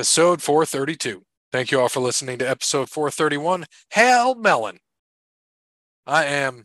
[0.00, 1.22] episode 432.
[1.52, 3.66] Thank you all for listening to episode 431.
[3.90, 4.78] Hail Melon.
[6.06, 6.64] I am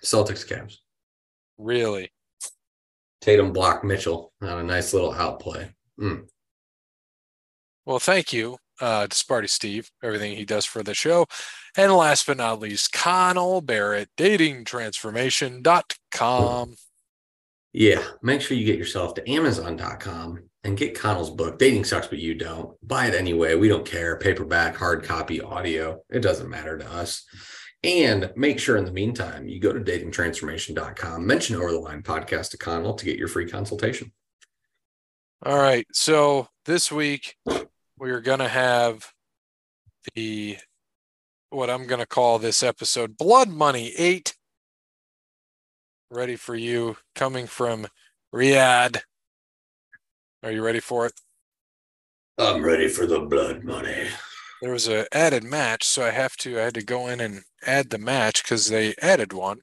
[0.03, 0.77] Celtics Cavs.
[1.57, 2.11] Really?
[3.21, 5.71] Tatum blocked Mitchell on a nice little outplay.
[5.99, 6.27] Mm.
[7.85, 11.25] Well, thank you uh, to Sparty Steve, everything he does for the show.
[11.77, 16.75] And last but not least, Connell Barrett, datingtransformation.com.
[17.73, 21.59] Yeah, make sure you get yourself to Amazon.com and get Connell's book.
[21.59, 22.77] Dating sucks, but you don't.
[22.87, 23.55] Buy it anyway.
[23.55, 24.17] We don't care.
[24.17, 26.01] Paperback, hard copy, audio.
[26.09, 27.25] It doesn't matter to us.
[27.83, 32.49] And make sure in the meantime, you go to datingtransformation.com, mention over the line podcast
[32.51, 34.11] to Connell to get your free consultation.
[35.43, 35.85] All right.
[35.91, 37.35] So this week,
[37.97, 39.11] we are going to have
[40.13, 40.57] the
[41.49, 44.35] what I'm going to call this episode Blood Money 8
[46.11, 47.87] ready for you coming from
[48.33, 49.01] Riyadh.
[50.43, 51.13] Are you ready for it?
[52.37, 54.07] I'm ready for the blood money.
[54.61, 57.41] There was a added match, so I have to I had to go in and
[57.65, 59.61] add the match because they added one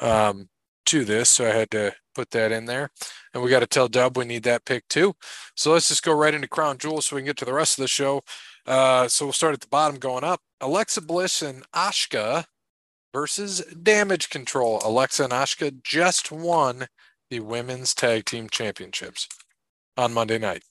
[0.00, 0.48] um,
[0.88, 2.90] to this, so I had to put that in there.
[3.32, 5.14] And we got to tell Dub we need that pick too.
[5.54, 7.78] So let's just go right into Crown Jewel so we can get to the rest
[7.78, 8.22] of the show.
[8.66, 10.40] Uh, so we'll start at the bottom going up.
[10.60, 12.44] Alexa Bliss and Asuka
[13.12, 14.80] versus Damage Control.
[14.84, 16.88] Alexa and Asuka just won
[17.30, 19.28] the women's tag team championships
[19.96, 20.62] on Monday night.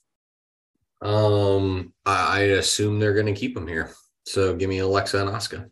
[1.00, 3.92] Um, I, I assume they're going to keep them here.
[4.26, 5.70] So give me Alexa and Asuka.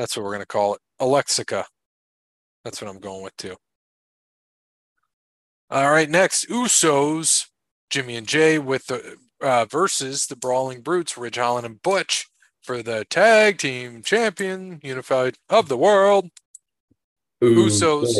[0.00, 0.80] That's what we're going to call it.
[0.98, 1.64] Alexica.
[2.64, 3.56] That's what I'm going with too.
[5.68, 7.48] All right, next Usos,
[7.90, 12.26] Jimmy and Jay with the uh, versus the Brawling Brutes, Ridge Holland and Butch
[12.62, 16.30] for the tag team champion unified of the world.
[17.42, 18.16] Usos.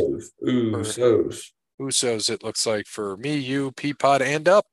[0.46, 1.46] Usos.
[1.80, 4.66] Usos, it looks like for me, you, Peapod, and up.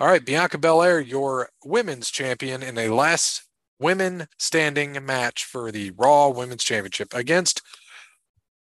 [0.00, 3.47] All right, Bianca Belair, your women's champion in a last
[3.78, 7.62] women standing match for the Raw Women's Championship against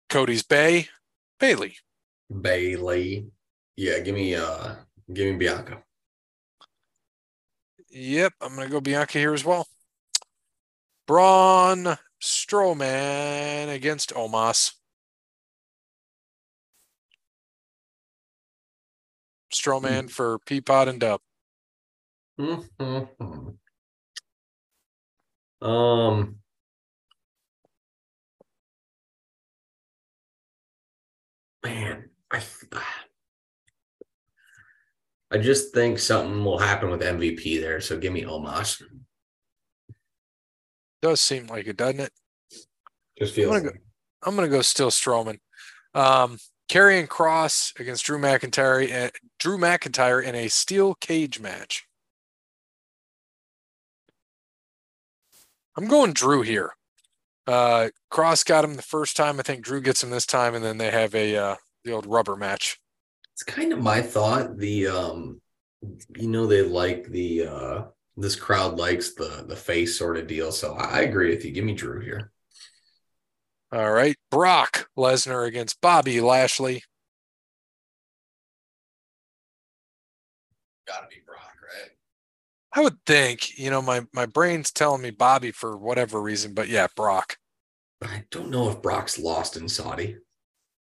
[0.09, 0.89] Cody's Bay
[1.39, 1.77] Bayley.
[2.41, 3.27] Bayley.
[3.77, 4.75] Yeah, give me uh
[5.13, 5.83] give me Bianca.
[7.91, 9.67] Yep, I'm gonna go Bianca here as well.
[11.07, 14.73] Braun Strowman against Omos.
[19.53, 20.11] Strowman mm.
[20.11, 21.21] for Peapod and Dub.
[22.39, 23.51] Mm-hmm.
[25.61, 26.37] Um,
[31.65, 32.43] man, I
[35.31, 37.81] I just think something will happen with MVP there.
[37.81, 38.83] So give me Omos.
[41.03, 42.13] Does seem like it, doesn't it?
[43.19, 43.55] Just feels.
[43.55, 43.79] I'm gonna, go,
[44.25, 45.39] I'm gonna go still Strowman.
[45.95, 46.39] Um,
[46.71, 49.07] Karrion Kross against Drew McIntyre.
[49.07, 51.88] Uh, Drew McIntyre in a steel cage match.
[55.79, 56.73] I'm going Drew here.
[57.47, 59.39] Uh, Kross got him the first time.
[59.39, 61.55] I think Drew gets him this time, and then they have a uh,
[61.85, 62.81] the old rubber match.
[63.35, 64.59] It's kind of my thought.
[64.59, 65.41] The um,
[66.17, 67.83] you know, they like the uh
[68.17, 70.51] this crowd likes the the face sort of deal.
[70.51, 71.53] So I agree with you.
[71.53, 72.33] Give me Drew here.
[73.71, 74.17] All right.
[74.33, 76.83] Brock Lesnar against Bobby Lashley.
[80.89, 81.18] Gotta be?
[82.79, 86.69] I would think, you know, my my brain's telling me Bobby for whatever reason, but
[86.69, 87.37] yeah, Brock.
[88.01, 90.17] I don't know if Brock's lost in Saudi.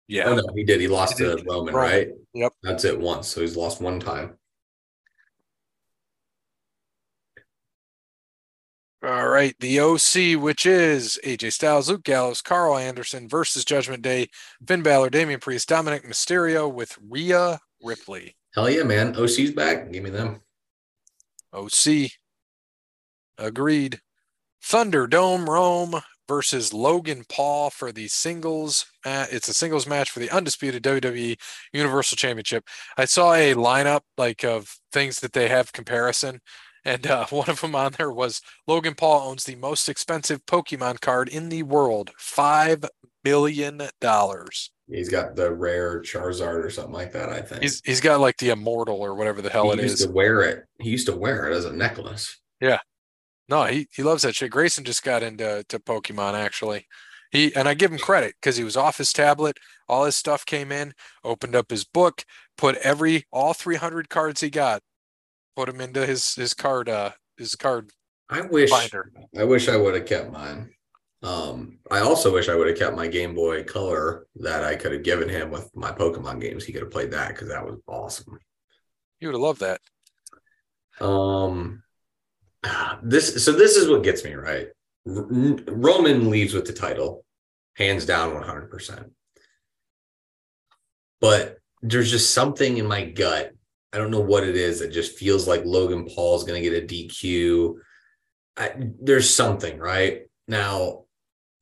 [0.06, 0.24] Yeah.
[0.26, 0.78] Oh no, he did.
[0.82, 1.46] He lost He to did.
[1.46, 1.74] Roman, Roman.
[1.74, 2.08] right?
[2.34, 2.52] Yep.
[2.62, 3.28] That's it once.
[3.28, 4.36] So he's lost one time.
[9.02, 9.54] All right.
[9.60, 14.28] The OC, which is AJ Styles, Luke Gallows, Karl Anderson versus Judgment Day,
[14.68, 18.36] Finn Balor, Damian Priest, Dominik Mysterio with Rhea Ripley.
[18.54, 19.16] Hell yeah, man.
[19.16, 19.90] OC's back.
[19.90, 20.42] Give me them.
[21.52, 22.10] OC.
[23.38, 24.00] Agreed.
[24.62, 28.86] Thunderdome Rome versus Logan Paul for the singles.
[29.04, 31.36] Uh, it's a singles match for the undisputed WWE
[31.72, 32.64] Universal Championship.
[32.96, 36.40] I saw a lineup like of things that they have comparison,
[36.84, 41.00] and uh, one of them on there was Logan Paul owns the most expensive Pokemon
[41.00, 42.84] card in the world, five
[43.24, 44.70] billion dollars.
[44.90, 47.62] He's got the rare Charizard or something like that, I think.
[47.62, 49.80] He's he's got like the immortal or whatever the hell it is.
[49.80, 50.06] he it used is.
[50.06, 50.64] to wear it.
[50.80, 52.38] He used to wear it as a necklace.
[52.60, 52.80] Yeah,
[53.50, 54.52] no, he, he loves that shit.
[54.52, 56.86] Grayson just got into to Pokemon actually.
[57.32, 59.58] He and I give him credit because he was off his tablet.
[59.88, 60.94] All his stuff came in,
[61.24, 62.24] opened up his book,
[62.56, 64.82] put every all 300 cards he got,
[65.56, 67.90] put them into his his card uh his card
[68.28, 69.10] I wish binder.
[69.36, 70.70] I wish I would have kept mine.
[71.22, 74.92] Um, I also wish I would have kept my Game Boy Color that I could
[74.92, 76.64] have given him with my Pokemon games.
[76.64, 78.38] He could have played that because that was awesome.
[79.18, 79.80] You would have loved that.
[81.04, 81.82] Um,
[83.02, 84.68] this so this is what gets me right.
[85.04, 87.24] Roman leaves with the title,
[87.74, 89.12] hands down, one hundred percent.
[91.20, 93.52] But there's just something in my gut.
[93.92, 96.70] I don't know what it is that just feels like Logan Paul is going to
[96.70, 97.74] get a DQ.
[98.56, 101.04] I, there's something right now.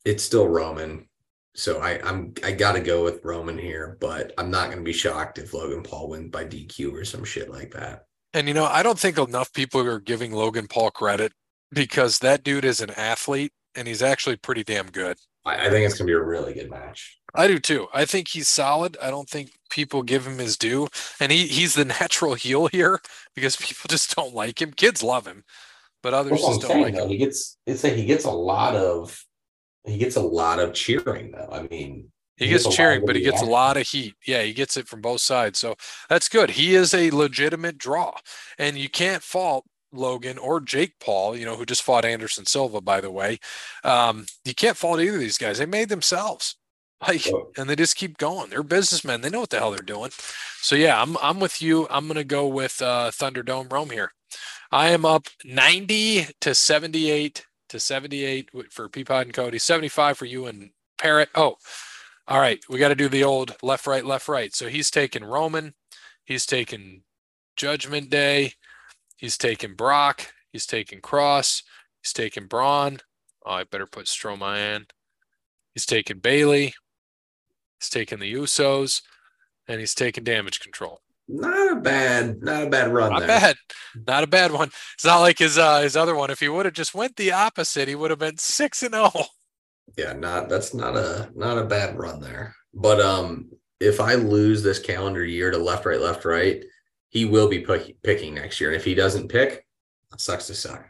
[0.08, 1.06] It's still Roman,
[1.55, 3.99] so I, I'm I got to go with Roman here.
[4.00, 7.25] But I'm not going to be shocked if Logan Paul wins by DQ or some
[7.25, 8.06] shit like that.
[8.32, 11.32] And you know, I don't think enough people are giving Logan Paul credit
[11.72, 15.19] because that dude is an athlete and he's actually pretty damn good.
[15.44, 17.19] I, I think it's going to be a really good match.
[17.34, 17.88] I do too.
[17.93, 18.96] I think he's solid.
[19.02, 20.88] I don't think people give him his due.
[21.20, 23.00] And he he's the natural heel here
[23.34, 24.72] because people just don't like him.
[24.72, 25.44] Kids love him,
[26.02, 27.04] but others That's just don't saying, like though.
[27.04, 27.11] him.
[27.11, 29.22] He gets it's like he gets a lot of
[29.84, 31.48] he gets a lot of cheering though.
[31.50, 34.14] I mean, He He gets gets cheering, but he gets a lot of heat.
[34.26, 35.58] Yeah, he gets it from both sides.
[35.58, 35.76] So
[36.08, 36.50] that's good.
[36.50, 38.14] He is a legitimate draw.
[38.58, 42.80] And you can't fault Logan or Jake Paul, you know, who just fought Anderson Silva,
[42.80, 43.38] by the way.
[43.84, 45.58] Um, you can't fault either of these guys.
[45.58, 46.56] They made themselves.
[47.06, 48.50] Like, and they just keep going.
[48.50, 49.20] They're businessmen.
[49.20, 50.10] They know what the hell they're doing.
[50.60, 51.86] So yeah, I'm I'm with you.
[51.90, 54.12] I'm gonna go with uh Thunderdome Rome here.
[54.72, 60.46] I am up 90 to 78 to 78 for Peapod and Cody, 75 for you
[60.46, 61.28] and Parrot.
[61.34, 61.56] Oh,
[62.26, 62.60] all right.
[62.68, 64.54] We got to do the old left, right, left, right.
[64.54, 65.74] So he's taking Roman.
[66.24, 67.02] He's taking
[67.56, 68.52] Judgment Day.
[69.16, 70.32] He's taking Brock.
[70.52, 71.62] He's taking Kross.
[72.02, 72.98] He's taking Braun.
[73.44, 74.87] Oh, I better put Strowman in.
[75.75, 76.75] He's taking Bayley.
[77.80, 79.02] He's taking the Usos.
[79.66, 81.00] And he's taking damage control.
[81.28, 83.28] Not a bad not a bad run Not there.
[83.28, 83.56] bad.
[84.06, 84.70] Not a bad one.
[84.94, 86.30] It's not like his uh, his other one.
[86.30, 89.26] If he would have just went the opposite, he would have been six and oh.
[89.97, 92.54] Yeah, not that's not a not a bad run there.
[92.75, 96.62] But um, if I lose this calendar year to left, right, left, right,
[97.08, 98.70] he will be pick, picking next year.
[98.70, 99.66] And if he doesn't pick,
[100.11, 100.85] that sucks to suck.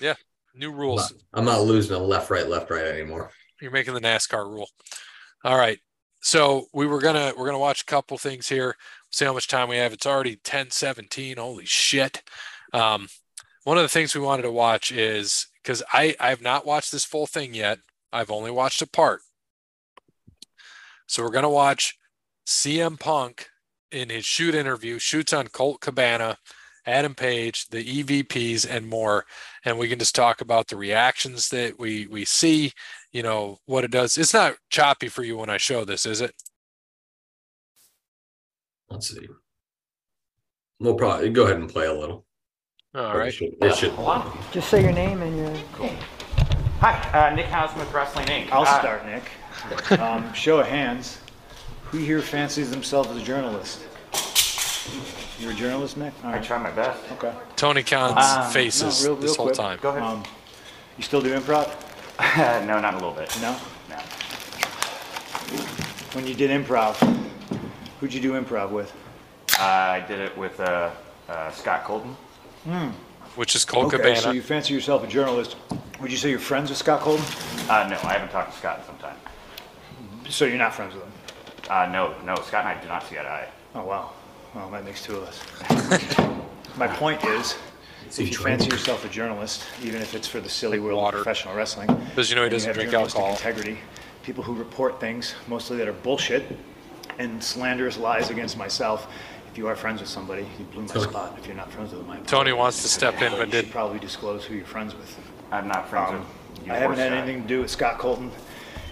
[0.00, 0.14] Yeah,
[0.54, 1.12] new I'm rules.
[1.12, 3.30] not, I'm not losing a left, right, left, right anymore.
[3.60, 4.68] You're making the NASCAR rule.
[5.44, 5.78] All right.
[6.22, 8.74] So we were gonna we're gonna watch a couple things here.
[9.10, 9.92] See how much time we have.
[9.92, 11.38] It's already 10:17.
[11.38, 12.22] Holy shit.
[12.72, 13.08] Um,
[13.64, 16.92] one of the things we wanted to watch is because I I have not watched
[16.92, 17.78] this full thing yet.
[18.12, 19.20] I've only watched a part.
[21.06, 21.96] So we're gonna watch
[22.46, 23.48] CM Punk
[23.90, 26.38] in his shoot interview, shoots on Colt Cabana,
[26.86, 29.24] Adam Page, the EVPs, and more.
[29.64, 32.72] And we can just talk about the reactions that we we see,
[33.12, 34.16] you know, what it does.
[34.18, 36.34] It's not choppy for you when I show this, is it?
[38.88, 39.28] Let's see.
[40.78, 42.24] We'll probably go ahead and play a little.
[42.94, 43.32] All It right.
[43.34, 43.92] should, it should
[44.52, 45.52] Just say your name and your.
[45.72, 45.90] Cool.
[46.80, 48.50] Hi, uh, Nick Hausman with Wrestling Inc.
[48.52, 49.98] I'll Uh, start, Nick.
[49.98, 51.18] Um, show of hands.
[51.86, 53.80] Who here fancies themselves as a journalist?
[55.38, 56.12] You're a journalist, Nick?
[56.24, 57.00] All I try my best.
[57.12, 57.32] Okay.
[57.56, 58.16] Tony Khan's
[58.46, 59.56] Um, faces no, real- this real whole quick.
[59.56, 59.78] time.
[59.82, 60.02] Go ahead.
[60.02, 60.24] Um,
[60.96, 61.68] you still do improv?
[62.66, 63.34] no, not a little bit.
[63.42, 63.56] No?
[63.88, 63.96] No.
[66.12, 66.96] When you did improv,
[68.00, 68.92] who'd you do improv with?
[69.58, 70.90] Uh, I did it with uh,
[71.28, 72.14] uh, Scott Colton.
[73.36, 75.56] which is Colt Okay, so you fancy yourself a journalist.
[76.00, 77.24] Would you say you're friends with Scott Colton?
[77.70, 79.16] Uh, no, I haven't talked to Scott in some time.
[80.28, 81.12] So you're not friends with him?
[81.70, 83.48] Uh, no, no, Scott and I do not see eye to eye.
[83.74, 84.12] Oh, wow.
[84.54, 86.18] Well, that makes two of us.
[86.76, 87.56] My point is,
[88.18, 91.18] if you fancy yourself a journalist, even if it's for the silly world water.
[91.18, 91.88] of professional wrestling.
[92.10, 93.30] because you know he doesn't have drink alcohol.
[93.30, 93.78] Integrity,
[94.22, 96.44] people who report things, mostly that are bullshit
[97.18, 99.08] and slanderous lies against myself.
[99.50, 101.04] If you are friends with somebody, you blew my Tony.
[101.10, 101.34] spot.
[101.38, 103.70] If you're not friends with them, I Tony wants to step in, but You did
[103.70, 105.18] probably disclose who you're friends with.
[105.50, 107.18] I'm not friends Um, with you I or haven't had Scott.
[107.18, 108.30] anything to do with Scott Colton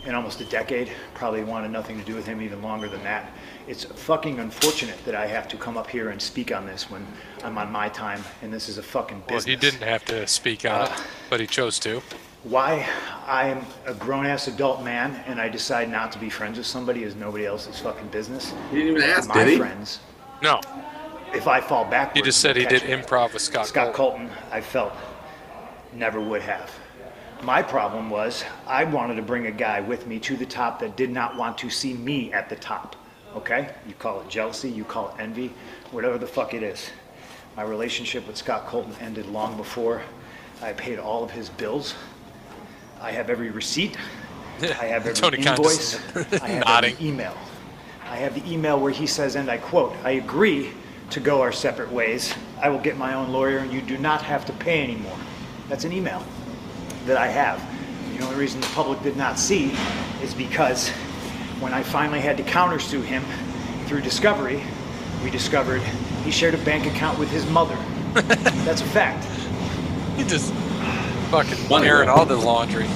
[0.06, 0.90] in almost a decade.
[1.14, 3.30] Probably wanted nothing to do with him even longer than that.
[3.66, 7.06] It's fucking unfortunate that I have to come up here and speak on this when
[7.42, 9.44] I'm on my time and this is a fucking Well, business.
[9.46, 10.96] he didn't have to speak on it, Uh,
[11.30, 12.02] but he chose to.
[12.44, 12.86] Why
[13.26, 17.02] I am a grown-ass adult man and I decide not to be friends with somebody
[17.02, 18.52] is nobody else's fucking business.
[18.70, 19.56] He didn't even ask, My did he?
[19.56, 20.00] friends,
[20.42, 20.60] No,
[21.32, 22.90] if I fall backwards, he just said he did me.
[22.90, 23.66] improv with Scott.
[23.66, 24.28] Scott Colton.
[24.28, 24.92] Colton, I felt,
[25.94, 26.70] never would have.
[27.42, 30.96] My problem was I wanted to bring a guy with me to the top that
[30.96, 32.94] did not want to see me at the top.
[33.34, 33.70] Okay?
[33.88, 35.50] You call it jealousy, you call it envy,
[35.92, 36.90] whatever the fuck it is.
[37.56, 40.02] My relationship with Scott Colton ended long before
[40.60, 41.94] I paid all of his bills.
[43.04, 43.98] I have every receipt.
[44.62, 46.00] I have every Tony invoice.
[46.16, 46.94] I have nodding.
[46.94, 47.36] every email.
[48.02, 50.70] I have the email where he says, and I quote, I agree
[51.10, 52.34] to go our separate ways.
[52.62, 55.18] I will get my own lawyer and you do not have to pay anymore.
[55.68, 56.24] That's an email
[57.04, 57.62] that I have.
[58.16, 59.76] The only reason the public did not see
[60.22, 60.88] is because
[61.60, 63.22] when I finally had to countersue him
[63.84, 64.62] through discovery,
[65.22, 65.82] we discovered
[66.24, 67.76] he shared a bank account with his mother.
[68.14, 69.26] That's a fact.
[70.16, 70.54] He just
[71.42, 72.86] fucking Money airing all the laundry.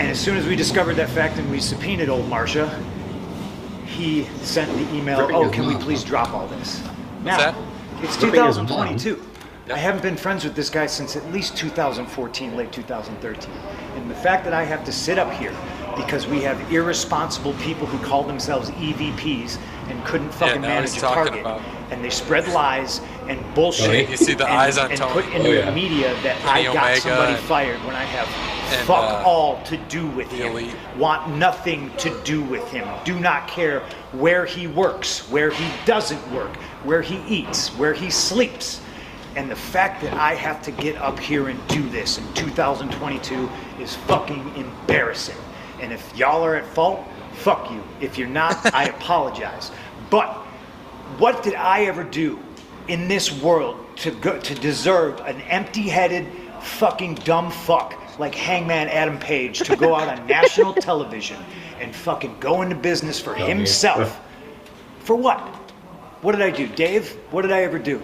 [0.00, 2.68] And as soon as we discovered that fact and we subpoenaed old Marcia,
[3.86, 6.08] he sent the email, Ripping oh, can we please huh?
[6.08, 6.82] drop all this?
[7.22, 7.54] Now, that?
[8.02, 8.66] it's Ripping his mom.
[8.66, 9.26] 2022.
[9.72, 13.50] I haven't been friends with this guy since at least 2014, late 2013.
[13.96, 15.54] And the fact that I have to sit up here
[15.96, 21.02] because we have irresponsible people who call themselves EVPs and couldn't fucking now manage he's
[21.02, 23.00] a target, about- and they spread lies
[23.30, 23.86] and bullshit.
[23.86, 24.10] Tony?
[24.10, 25.12] You see the and, eyes on and Tony.
[25.12, 25.64] put into Oh, yeah.
[25.66, 28.26] the media that Kenny I got Omega somebody and- fired when I have
[28.72, 30.52] and, fuck uh, all to do with him.
[30.52, 30.74] Elite.
[30.96, 32.86] Want nothing to do with him.
[33.04, 33.80] Do not care
[34.12, 38.80] where he works, where he doesn't work, where he eats, where he sleeps.
[39.36, 43.48] And the fact that I have to get up here and do this in 2022
[43.80, 45.36] is fucking embarrassing.
[45.80, 47.82] And if y'all are at fault, fuck you.
[48.00, 49.70] If you're not, I apologize.
[50.10, 50.32] But
[51.18, 52.38] what did I ever do
[52.90, 56.26] in this world to go to deserve an empty-headed
[56.60, 61.38] fucking dumb fuck like Hangman Adam Page to go out on national television
[61.80, 63.46] and fucking go into business for Dummy.
[63.48, 64.20] himself?
[65.00, 65.40] For what?
[66.20, 67.12] What did I do, Dave?
[67.30, 68.02] What did I ever do?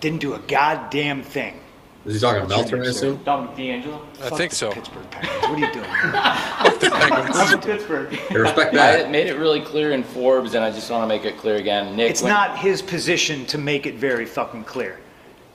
[0.00, 1.60] Didn't do a goddamn thing.
[2.06, 2.98] Is he talking What's your Meltzer, I name, sir?
[3.08, 3.22] assume?
[3.24, 4.06] Dom D'Angelo?
[4.20, 4.72] I Fuck think the so.
[4.72, 5.42] Pittsburgh Penguins.
[5.46, 5.86] What are you doing?
[5.92, 8.20] I'm from Pittsburgh.
[8.30, 9.10] I respect I that.
[9.10, 11.96] made it really clear in Forbes, and I just want to make it clear again.
[11.96, 14.98] Nick, It's when- not his position to make it very fucking clear.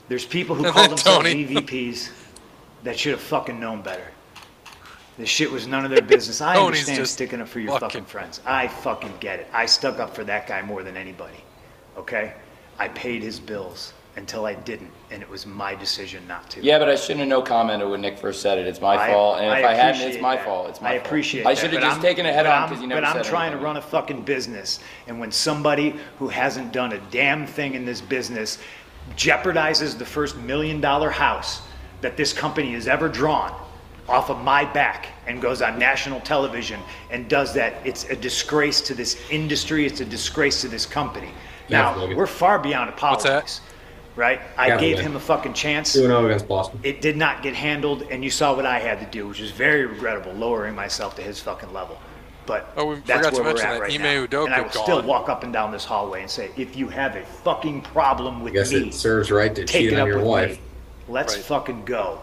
[0.08, 1.46] There's people who call themselves Tony.
[1.46, 2.10] EVPs
[2.84, 4.06] that should have fucking known better.
[5.18, 6.40] This shit was none of their business.
[6.40, 8.40] I Tony's understand just sticking up for your fucking- fucking friends.
[8.46, 9.48] I fucking get it.
[9.52, 11.38] I stuck up for that guy more than anybody.
[11.96, 12.34] Okay?
[12.78, 16.60] I paid his bills until I didn't, and it was my decision not to.
[16.62, 18.66] Yeah, but I shouldn't have no commented when Nick first said it.
[18.66, 20.44] It's my I- fault, and if I, hadn't, it's appreciate my that.
[20.44, 20.68] fault.
[20.68, 21.06] It's my I fault.
[21.06, 22.82] appreciate I that, should have but just I'm- taken it head but on I'm- because
[22.82, 23.64] you never But I'm said trying to anything.
[23.64, 28.00] run a fucking business, and when somebody who hasn't done a damn thing in this
[28.02, 28.58] business
[29.16, 31.62] jeopardizes the first million dollar house
[32.02, 33.52] that this company has ever drawn
[34.08, 38.80] off of my back and goes on national television and does that, it's a disgrace
[38.80, 39.86] to this industry.
[39.86, 41.30] It's a disgrace to this company.
[41.68, 42.16] Yeah, Now, Logan.
[42.16, 42.94] we're far beyond that?
[42.94, 43.60] apologies,
[44.16, 44.40] right?
[44.56, 45.10] I Yeah, gave Logan.
[45.12, 46.80] him a fucking chance Two and zero against Boston.
[46.82, 49.50] it did not get handled, and you saw what I had to do, which was
[49.50, 51.98] very regrettable, lowering myself to his fucking level.
[52.44, 54.26] But Oh, we that's forgot to where we're mention at that right Ime now.
[54.26, 56.88] Udoka and I will still walk up and down this hallway and say, if you
[56.88, 60.00] have a fucking problem with Guess me, it serves right to take cheat it on
[60.02, 60.50] up your with wife.
[60.52, 60.60] me.
[61.08, 61.44] Let's Right.
[61.44, 62.18] fucking go.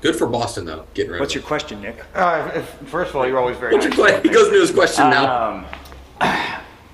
[0.00, 2.04] Good for Boston though, getting rid What's of your question, Nick?
[2.14, 3.96] Uh, first of all, you're always very What's nice.
[3.96, 4.22] your question?
[4.28, 5.64] He goes into his question now.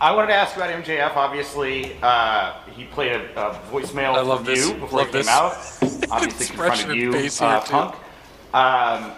[0.04, 1.16] I wanted to ask about MJF.
[1.16, 4.68] Obviously, uh, he played a, a voicemail I love this.
[4.68, 5.28] you before Love he came this.
[5.28, 5.52] out.
[6.10, 7.60] Obviously, Expression confronted and you, face uh.
[7.62, 7.94] Punk.
[8.52, 9.12] Um,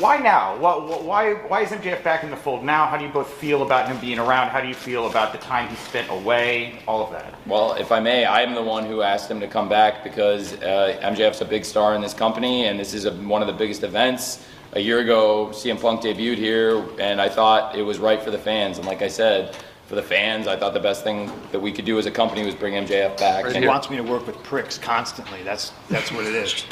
[0.00, 0.56] why now?
[0.58, 2.86] Why, why is MJF back in the fold now?
[2.86, 4.48] How do you both feel about him being around?
[4.48, 6.80] How do you feel about the time he spent away?
[6.88, 7.32] All of that.
[7.46, 10.98] Well, if I may, I'm the one who asked him to come back because uh,
[11.04, 13.84] MJF's a big star in this company, and this is a, one of the biggest
[13.84, 14.44] events.
[14.72, 18.38] A year ago, CM Punk debuted here, and I thought it was right for the
[18.38, 18.78] fans.
[18.78, 19.56] And like I said,
[19.90, 20.46] for the fans.
[20.46, 23.18] I thought the best thing that we could do as a company was bring MJF
[23.18, 23.44] back.
[23.46, 25.42] Right He wants me to work with pricks constantly.
[25.42, 26.64] That's that's what it is.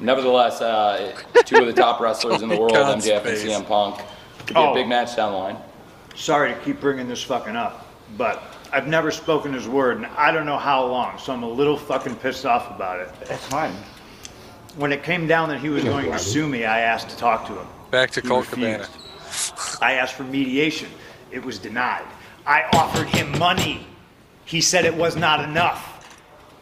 [0.00, 3.36] nevertheless, uh, two of the top wrestlers in the world, Khan's MJF and.
[3.38, 4.00] CM Punk,
[4.38, 4.72] could be Oh.
[4.72, 5.56] a big match down the line.
[6.16, 7.86] Sorry to keep bringing this fucking up,
[8.18, 8.42] but
[8.72, 11.76] I've never spoken his word, and I don't know how long, so I'm a little
[11.76, 13.10] fucking pissed off about it.
[13.26, 13.72] That's fine.
[14.74, 17.46] When it came down that he was going to sue me, I asked to talk
[17.46, 17.66] to him.
[17.92, 18.88] Back to He Colt Cabana.
[19.80, 20.88] I asked for mediation.
[21.30, 22.06] It was denied.
[22.46, 23.86] I offered him money.
[24.44, 25.92] He said it was not enough.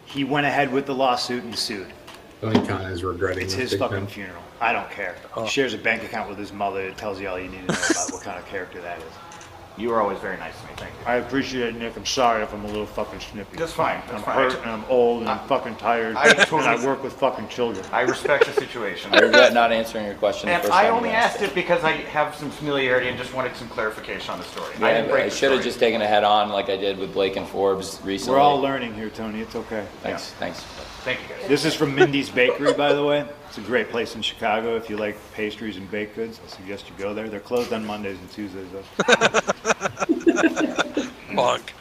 [0.06, 1.92] He went ahead with the lawsuit and sued.
[2.40, 4.06] Tony Khan is regretting It's his fucking time.
[4.06, 4.42] funeral.
[4.60, 5.16] I don't care.
[5.36, 6.80] He shares a bank account with his mother.
[6.82, 9.04] It tells you all you need to know about what kind of character that is.
[9.76, 10.72] You were always very nice to me.
[10.76, 11.04] Thank you.
[11.04, 11.96] I appreciate it, Nick.
[11.96, 13.56] I'm sorry if I'm a little fucking snippy.
[13.56, 14.00] That's fine.
[14.06, 14.34] That's I'm fine.
[14.36, 16.14] hurt and I'm old and I'm fucking tired.
[16.16, 17.84] I and totally- I work with fucking children.
[17.92, 19.12] I respect the situation.
[19.12, 21.42] I regret not answering your question the And first I time you only asked asked
[21.42, 24.72] it because I have some familiarity and just wanted some clarification on the story.
[24.80, 25.64] I didn't break I the should have story.
[25.64, 28.36] just taken it head on like I did with Blake and Forbes recently.
[28.36, 29.40] We're all learning here, Tony.
[29.40, 29.84] It's okay.
[30.02, 30.60] Thanks, thanks.
[31.02, 31.48] Thank you guys.
[31.48, 33.26] This is from Mindy's Bakery, by the way.
[33.56, 34.74] It's a great place in Chicago.
[34.76, 37.28] If you like pastries and baked goods, I suggest you go there.
[37.28, 38.82] They're closed on Mondays and Tuesdays, though.
[41.36, 41.72] Punk.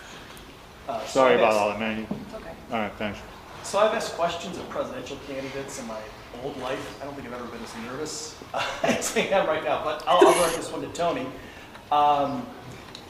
[0.87, 2.05] Uh, so Sorry I've about asked- all that, man.
[2.35, 2.51] Okay.
[2.71, 3.17] All right, thanks.
[3.63, 5.97] So I've asked questions of presidential candidates in my
[6.43, 7.01] old life.
[7.01, 8.37] I don't think I've ever been as nervous
[8.83, 11.25] as I am right now, but I'll, I'll direct this one to Tony.
[11.91, 12.45] Um,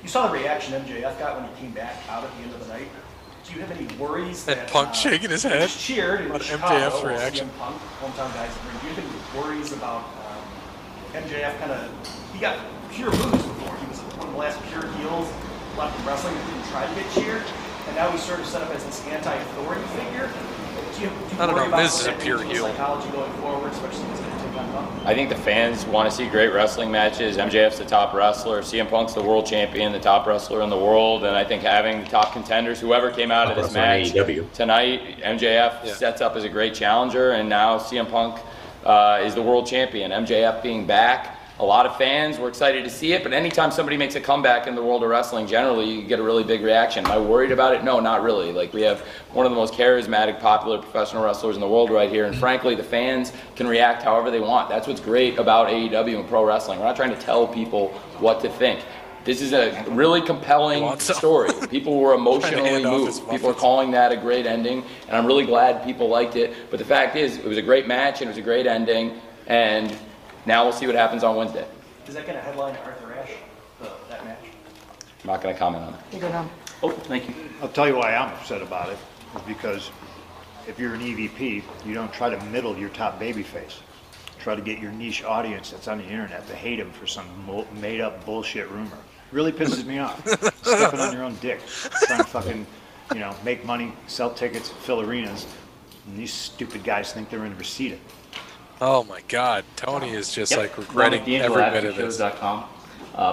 [0.01, 2.65] you saw the reaction MJF got when he came back out at the end of
[2.65, 2.88] the night.
[3.54, 6.40] Do you have any worries And that Punk uh, shaking his head cheered in on
[6.40, 7.50] Chicago, MJF's reaction.
[7.60, 12.34] Punk, hometown guys, do you have any worries about um, MJF kind of?
[12.34, 12.58] He got
[12.90, 13.78] pure moves before.
[13.78, 15.30] He was one of the last pure heels
[15.78, 17.44] left in wrestling that didn't try to get cheered,
[17.86, 20.34] and now he's sort of set up as this anti-authority figure.
[20.98, 22.66] Do you, do you I don't worry know, about Miz is a pure heel.
[22.66, 24.10] Psychology going forward, especially
[24.56, 25.08] if he's going to take on Punk.
[25.08, 27.38] I think the fans want to see great wrestling matches.
[27.38, 28.62] MJF's the top wrestler.
[28.62, 31.24] CM Punk's the world champion, the top wrestler in the world.
[31.24, 34.52] And I think having the top contenders, whoever came out Top of this match AEW.
[34.54, 35.94] tonight, MJF Yeah.
[35.94, 37.32] sets up as a great challenger.
[37.32, 38.39] And now CM Punk
[38.86, 40.12] uh, is the world champion.
[40.12, 41.39] MJF being back.
[41.60, 44.66] A lot of fans were excited to see it, but anytime somebody makes a comeback
[44.66, 47.06] in the world of wrestling, generally you get a really big reaction.
[47.06, 47.84] Am I worried about it?
[47.84, 48.52] No, not really.
[48.52, 49.02] Like we have
[49.34, 52.74] one of the most charismatic, popular professional wrestlers in the world right here, and frankly,
[52.74, 54.68] the fans can react however they want.
[54.68, 56.80] That's what's great about AEW and pro wrestling.
[56.80, 58.84] We're not trying to tell people what to think.
[59.24, 61.50] This is a really compelling story.
[61.70, 63.32] People were emotionally hand off his moved.
[63.32, 66.56] People are calling that a great ending, and I'm really glad people liked it.
[66.72, 69.22] But the fact is, it was a great match and it was a great ending,
[69.46, 69.96] and
[70.45, 71.65] now we'll see what happens on Wednesday.
[72.08, 73.32] Is that going to headline Arthur Ashe,
[73.79, 74.39] the, that match?
[75.23, 75.99] I'm not going to comment on it.
[76.12, 76.49] You go down.
[76.82, 77.36] Oh, thank you.
[77.62, 78.97] I'll tell you why I'm upset about it.
[79.36, 79.89] Is because
[80.67, 83.79] if you're an EVP, you don't try to middle your top babyface.
[84.39, 87.25] Try to get your niche audience that's on the internet to hate him for some
[87.79, 88.97] made-up bullshit rumor.
[89.32, 90.27] Really pisses me off.
[90.63, 91.62] Stepping on your own dick,
[92.06, 92.67] trying to fucking,
[93.13, 95.47] you know, make money, sell tickets, fill arenas,
[96.06, 97.97] and these stupid guys think they're in Reseda.
[98.86, 100.60] Oh my God, Tony is just Yep.
[100.60, 102.19] like regretting Ron every at bit of this.
[102.19, 102.67] Uh,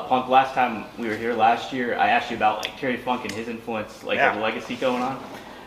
[0.06, 3.22] Punk, last time we were here last year, I asked you about like Terry Funk
[3.24, 4.36] and his influence, like Yeah.
[4.36, 5.20] the legacy going on.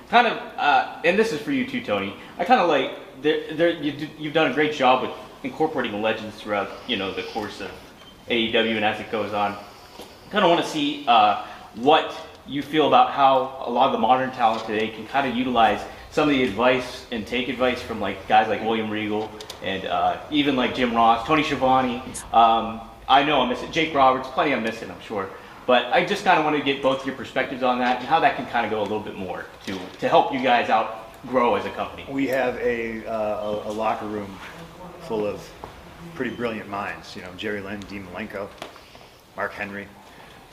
[0.09, 2.13] Kind of, uh, and this is for you too, Tony.
[2.39, 2.91] I kind of like
[3.21, 5.11] there, there, you, you've done a great job with
[5.43, 7.69] incorporating legends throughout, you know, the course of
[8.29, 9.57] AEW and as it goes on.
[10.29, 11.43] Kind of want to see uh,
[11.75, 12.15] what
[12.47, 15.81] you feel about how a lot of the modern talent today can kind of utilize
[16.13, 19.31] some of the advice and take advice from like guys like William Regal
[19.63, 22.03] and uh, even like Jim Ross, Tony Schiavone.
[22.31, 25.27] Um, I know I'm missing Jake Roberts, plenty I'm missing, I'm sure.
[25.65, 28.19] But I just kind of want to get both your perspectives on that and how
[28.19, 31.09] that can kind of go a little bit more to to help you guys out
[31.27, 32.05] grow as a company.
[32.07, 33.13] We have a, uh,
[33.65, 34.37] a, a locker room
[35.07, 35.49] full of
[36.13, 37.15] pretty brilliant minds.
[37.15, 38.49] You know, Jerry Lynn, Dean Malenko,
[39.35, 39.87] Mark Henry.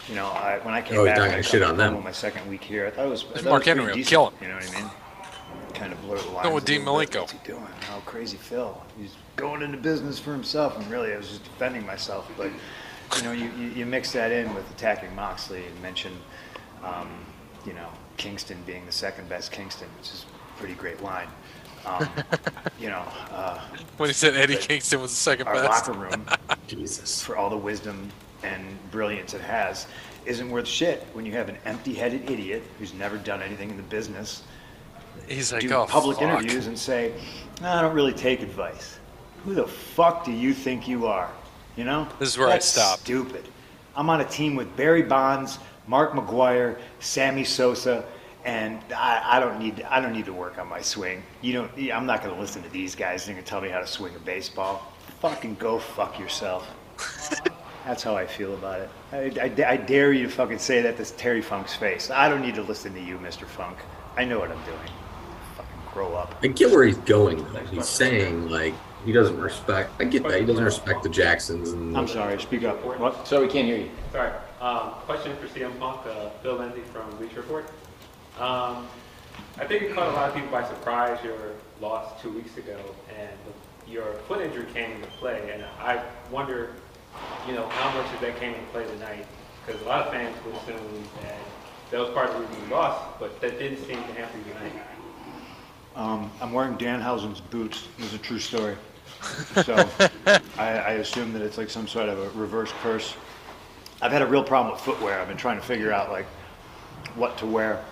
[0.09, 2.03] You know, I, when I came Oh, back, not I gonna shit on them.
[2.03, 3.25] My second week here, I thought it was.
[3.25, 4.35] I thought Mark it was Henry, pretty he'll decent, kill him.
[4.41, 4.91] You know what I mean?
[5.75, 6.43] Kind of blur the lines.
[6.43, 6.97] Going with Dean little.
[6.97, 7.21] Malenko.
[7.21, 7.67] What's he doing?
[7.93, 8.81] Oh, crazy Phil.
[8.99, 12.31] He's going into business for himself, and really, I was just defending myself.
[12.37, 12.51] But
[13.17, 16.13] you know, you, you, you mix that in with attacking Moxley and mention,
[16.85, 17.09] um,
[17.67, 21.29] you know, Kingston being the second best Kingston, which is a pretty great line.
[21.87, 22.09] Um,
[22.81, 23.61] you know, uh,
[23.97, 25.89] When he said Eddie Kingston was the second our best.
[25.89, 26.27] locker room,
[26.67, 27.23] Jesus.
[27.23, 28.11] for all the wisdom
[28.43, 29.87] and brilliance it has,
[30.27, 33.83] isn't worth shit when you have an empty-headed idiot who's never done anything in the
[33.85, 34.43] business
[35.31, 36.29] He's like, do oh, public fuck.
[36.29, 37.13] interviews and say,
[37.63, 38.99] "No, I don't really take advice.
[39.45, 41.31] Who the fuck do you think you are?
[41.77, 42.09] You know?
[42.19, 43.03] This is where I That's stopped.
[43.03, 43.47] Stupid.
[43.95, 48.05] I'm on a team with Barry Bonds, Mark McGwire, Sammy Sosa,
[48.45, 51.23] and I, I don't need I don't need to work on my swing.
[51.43, 51.71] You don't.
[51.93, 53.25] I'm not going to listen to these guys.
[53.25, 54.93] They're going to tell me how to swing a baseball.
[55.21, 56.69] Fucking go fuck yourself.
[57.87, 58.91] That's how I feel about it.
[59.13, 62.11] I, I- I dare you to fucking say that to Terry Funk's face.
[62.11, 63.47] I don't need to listen to you, Mr.
[63.47, 63.79] Funk.
[64.17, 64.91] I know what I'm doing.
[65.91, 66.35] Fucking grow up.
[66.43, 67.45] I get where he's going.
[67.53, 67.61] Though.
[67.61, 68.75] He's saying like
[69.05, 69.93] he doesn't respect.
[70.01, 72.85] I get that he doesn't respect the Jacksons and I'm sorry, speak up.
[72.85, 73.27] What?
[73.27, 73.91] So we can't hear you.
[74.13, 74.33] Sorry.
[74.61, 77.67] Um, question for CM Punk, uh, Bill Lindsay from Bleacher Report.
[78.39, 78.87] Um,
[79.59, 82.79] I think it caught a lot of people by surprise your loss two weeks ago,
[83.19, 83.31] and
[83.91, 85.51] your foot injury came into play.
[85.53, 86.75] And I wonder,
[87.49, 89.27] you know, how much of that came into play tonight?
[89.65, 91.39] Because a lot of fans would assume that
[91.91, 94.45] that was part of the reason you lost, but that didn't seem to hamper you
[94.55, 94.73] tonight.
[95.97, 97.89] Um, I'm wearing Danhausen's boots.
[97.99, 98.77] This is a true story.
[99.65, 99.75] So
[100.27, 103.15] I, I assume that it's like some sort of a reverse curse.
[104.01, 105.21] I've had a real problem with footwear.
[105.21, 106.27] I've been trying to figure out like
[107.17, 107.85] what to wear.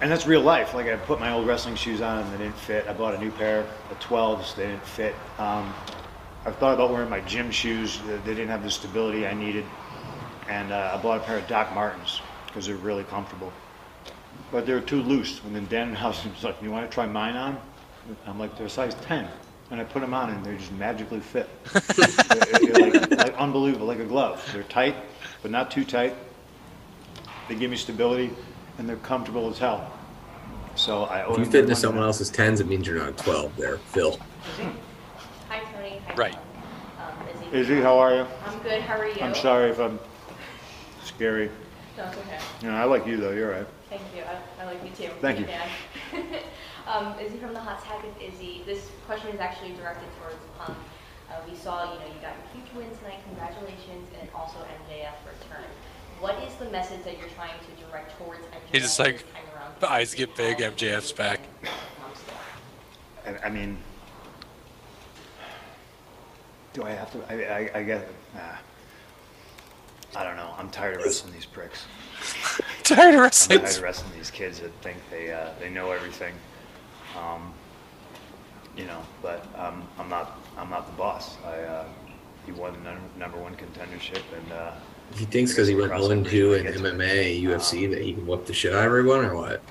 [0.00, 0.74] And that's real life.
[0.74, 2.86] Like I put my old wrestling shoes on and they didn't fit.
[2.86, 4.54] I bought a new pair of 12s.
[4.54, 5.14] They didn't fit.
[5.38, 5.72] Um,
[6.44, 8.00] I've thought about wearing my gym shoes.
[8.06, 9.64] They they didn't have the stability I needed.
[10.48, 13.50] And uh, I bought a pair of Doc Martens because they're really comfortable
[14.50, 15.40] but they were too loose.
[15.44, 17.58] And then Danhausen was like, "You want to try mine on?"
[18.26, 19.26] I'm like, "They're size 10,"
[19.70, 21.48] and I put them on, and they just magically fit.
[21.72, 24.46] They're- they're like, like unbelievable, like a glove.
[24.52, 24.96] They're tight,
[25.42, 26.14] but not too tight.
[27.48, 28.30] They give me stability,
[28.78, 29.90] and they're comfortable as hell.
[30.76, 31.30] So I.
[31.30, 32.06] if you fit into someone back.
[32.08, 33.56] else's tens, it means you're not a twelve.
[33.56, 34.18] There, Phil.
[35.48, 36.00] Hi, Tony.
[36.08, 36.32] Hi, Right.
[36.32, 36.40] Tom.
[37.20, 37.74] Um, Izzy.
[37.74, 38.26] Izzy, how are you?
[38.46, 38.80] I'm good.
[38.82, 39.20] How are you?
[39.20, 39.98] I'm sorry if I'm
[41.04, 41.50] scary.
[41.96, 42.38] No, it's okay.
[42.62, 43.30] You know, I like you though.
[43.30, 43.66] You're right.
[43.88, 44.22] Thank you.
[44.22, 45.12] I, I like you too.
[45.20, 45.46] Thank you.
[45.46, 45.68] Dan.
[46.88, 48.62] um, Izzy from the Hot Tag with Izzy.
[48.66, 50.76] This question is actually directed towards Punk.
[51.30, 53.20] Uh, we saw, you know, you got your huge win tonight.
[53.28, 55.64] Congratulations, and also MJF return.
[56.20, 58.72] What is the message that you're trying to direct towards MJF?
[58.72, 59.44] He's just like, this time?
[59.80, 60.58] The eyes get big.
[60.58, 61.40] MJF's back.
[63.26, 63.78] I, I mean,
[66.72, 67.18] do I have to?
[67.32, 68.08] I, I, I get.
[68.34, 68.40] Nah.
[70.16, 70.52] I don't know.
[70.56, 71.84] I'm tired of wrestling these pricks.
[72.84, 73.58] Tired of I'm wrestling.
[73.60, 76.34] tired of wrestling these kids that think they uh, they know everything.
[77.18, 77.52] Um,
[78.76, 81.36] you know, but um, I'm not I'm not the boss.
[81.44, 81.84] I uh,
[82.46, 84.72] he won the number one contendership, and uh,
[85.14, 86.94] He thinks because he went Cross 0 over 2 in when to it.
[86.94, 89.62] MMA, UFC, that he can whip the shit out of everyone, or what?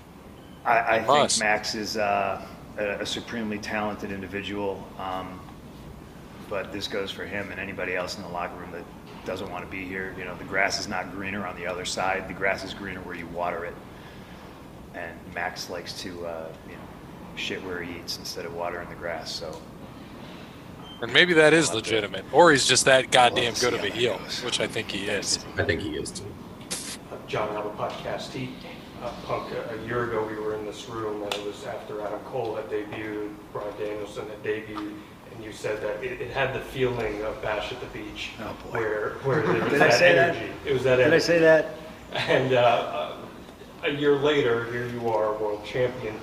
[0.65, 1.39] I, I think Must.
[1.39, 2.43] Max is uh,
[2.77, 5.39] a, a supremely talented individual, um,
[6.49, 8.83] but this goes for him and anybody else in the locker room that
[9.25, 10.13] doesn't want to be here.
[10.17, 12.27] You know, the grass is not greener on the other side.
[12.27, 13.73] The grass is greener where you water it.
[14.93, 16.79] And Max likes to, uh, you know,
[17.35, 19.31] shit where he eats instead of watering the grass.
[19.31, 19.59] So
[21.01, 24.43] And maybe that is legitimate, or he's just that goddamn good of a heel, goes.
[24.43, 25.43] which I think he is.
[25.57, 26.25] I think he is too.
[27.27, 28.31] Jon Alba podcast.
[28.31, 28.53] He,
[29.25, 32.19] Punk, a, a year ago, we were in this room, and it was after Adam
[32.25, 34.93] Cole had debuted, Bryan Danielson had debuted,
[35.33, 38.55] and you said that it, it had the feeling of Bash at the Beach, Oh,
[38.71, 38.79] boy.
[38.79, 40.35] where where there was Did I that say that?
[40.35, 40.51] energy.
[40.65, 41.03] It was that energy.
[41.03, 41.25] did I energy.
[41.25, 41.69] say that?
[42.13, 43.15] And uh, uh,
[43.83, 46.15] a year later, here you are, world champion.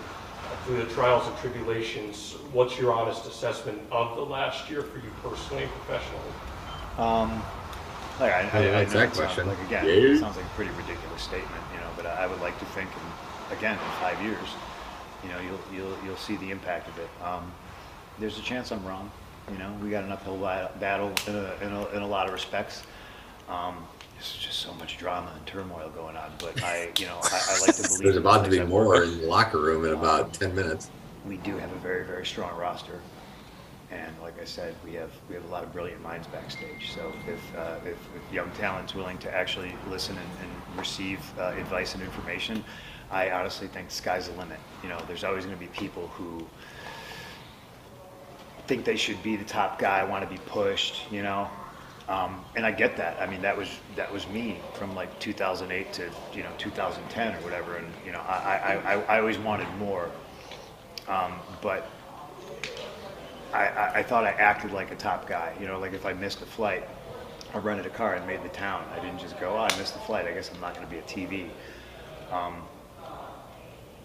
[0.66, 5.10] Through the trials and tribulations, what's your honest assessment of the last year for you
[5.22, 6.32] personally and professionally?
[6.98, 7.42] Um,
[8.20, 9.48] like I, I, Yeah, I that's know that it sounds question.
[9.48, 9.92] like again, Yeah.
[9.92, 11.69] it sounds like a pretty ridiculous statement, you know.
[12.00, 14.48] But I would like to think, in, again, in five years,
[15.22, 17.08] you know, you'll you'll you'll see the impact of it.
[17.22, 17.52] Um,
[18.18, 19.10] there's a chance I'm wrong.
[19.50, 22.32] You know, we got an uphill battle in a, in a, in a lot of
[22.32, 22.84] respects.
[23.48, 23.76] Um,
[24.14, 26.30] there's just so much drama and turmoil going on.
[26.38, 29.20] But I, you know, I, I like to believe There's about to be more in
[29.20, 30.90] the locker room in about 10 minutes.
[31.26, 33.00] we do have a very, very strong roster.
[33.90, 36.92] And like I said, we have, we have a lot of brilliant minds backstage.
[36.94, 41.54] So if, uh, if, if young talent's willing to actually listen and, and receive uh,
[41.58, 42.64] advice and information,
[43.10, 44.58] I honestly think the sky's the limit.
[44.84, 46.46] You know, there's always going to be people who
[48.68, 51.50] think they should be the top guy, want to be pushed, you know?
[52.08, 53.20] Um, and I get that.
[53.20, 57.38] I mean, that was, that was me from like 2008 to, you know, 2010 or
[57.38, 57.76] whatever.
[57.76, 58.34] And, you know, I,
[58.84, 60.10] I, I, I always wanted more.
[61.08, 61.90] Um, but
[63.52, 65.54] I, I, I thought I acted like a top guy.
[65.60, 66.86] You know, like if I missed a flight,
[67.52, 68.84] I rented a car and made the town.
[68.92, 70.26] I didn't just go, oh, I missed the flight.
[70.26, 71.48] I guess I'm not going to be a TV.
[72.32, 72.62] Um,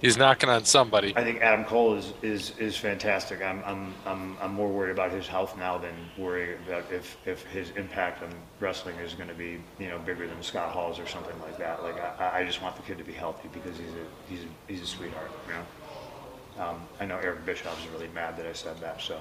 [0.02, 1.14] He's knocking on somebody.
[1.16, 3.42] I think Adam Cole is, is, is fantastic.
[3.42, 7.44] I'm, I'm, I'm, I'm more worried about his health now than worried about if, if
[7.46, 8.30] his impact on
[8.60, 11.82] wrestling is going to be, you know, bigger than Scott Hall's or something like that.
[11.82, 14.48] Like, I, I just want the kid to be healthy because he's a, he's a,
[14.68, 16.66] he's a sweetheart, you know?
[16.66, 19.20] Um, I know Eric Bischoff is really mad that I said that, so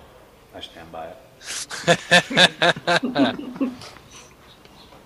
[0.54, 1.16] I stand by it.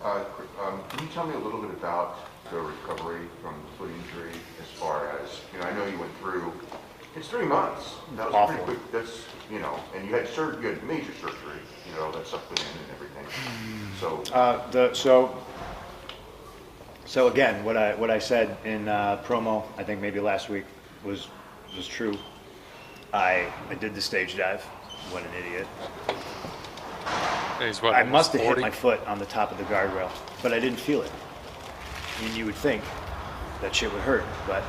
[0.00, 0.24] Uh,
[0.64, 2.18] um, Can you tell me a little bit about
[2.52, 4.30] the recovery from the foot injury
[4.62, 6.52] as far as, you know, I know you went through
[7.16, 7.94] It's three months.
[8.14, 8.64] That was Awful.
[8.64, 11.58] pretty quick, that's, you know, and you had sur, you had major surgery,
[11.90, 13.26] you know, that stuff went in and everything.
[14.00, 15.36] So, Uh, the, so,
[17.04, 20.64] so again, what I, what I said in, uh, promo, I think maybe last week,
[21.02, 21.26] was,
[21.76, 22.16] was true.
[23.12, 24.64] I, I did the stage dive,
[25.10, 25.66] what an idiot.
[27.60, 30.10] He's what, I must have hit my foot on the top of the guardrail,
[30.42, 31.10] but I didn't feel it.
[32.18, 32.82] I mean, you would think
[33.60, 34.62] that shit would hurt, but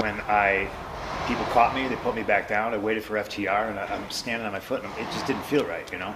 [0.00, 0.68] when I,
[1.26, 4.08] people caught me, they put me back down, I waited for FTR, and I, I'm
[4.10, 6.14] standing on my foot, and it just didn't feel right, you know?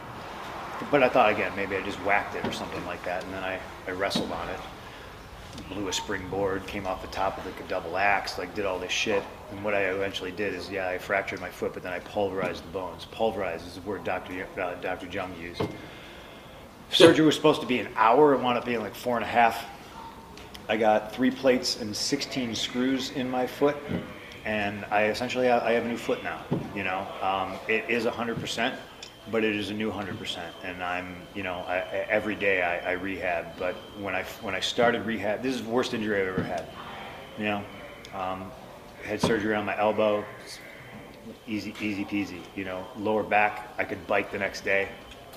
[0.90, 3.42] But I thought, again, maybe I just whacked it or something like that, and then
[3.42, 4.60] I, I wrestled on it,
[5.68, 8.78] blew a springboard, came off the top of like a double axe, like did all
[8.78, 9.22] this shit.
[9.50, 12.64] And what I eventually did is, yeah, I fractured my foot, but then I pulverized
[12.64, 13.06] the bones.
[13.06, 14.46] Pulverized is the word Dr.
[14.60, 15.06] Uh, Dr.
[15.06, 15.62] Jung used.
[16.90, 18.34] Surgery was supposed to be an hour.
[18.34, 19.64] It wound up being like four and a half.
[20.68, 23.76] I got three plates and 16 screws in my foot,
[24.44, 26.42] and I essentially I have a new foot now.
[26.74, 28.76] You know, um, it is 100%,
[29.30, 30.38] but it is a new 100%.
[30.64, 33.46] And I'm, you know, I, every day I, I rehab.
[33.58, 36.66] But when I when I started rehab, this is the worst injury I've ever had.
[37.38, 37.64] You know,
[38.14, 38.50] um,
[39.04, 40.24] had surgery on my elbow,
[41.46, 42.40] easy easy peasy.
[42.54, 44.88] You know, lower back, I could bike the next day.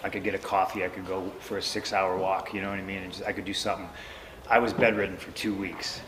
[0.04, 0.86] I could get a coffee.
[0.86, 2.54] I could go for a six-hour walk.
[2.54, 3.04] You know what I mean?
[3.04, 3.90] And just, I could do something.
[4.50, 6.02] I was bedridden for two weeks,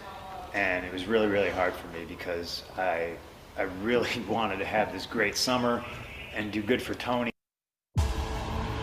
[0.53, 3.13] and it was really, really hard for me because I,
[3.57, 5.83] I really wanted to have this great summer
[6.33, 7.31] and do good for Tony.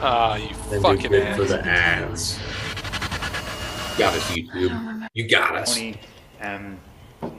[0.01, 1.49] Ah, you And do fucking good for ass.
[1.49, 2.39] the ads.
[3.99, 5.09] Got us, YouTube.
[5.15, 5.75] You got us.
[5.75, 5.97] Tony
[6.41, 6.79] and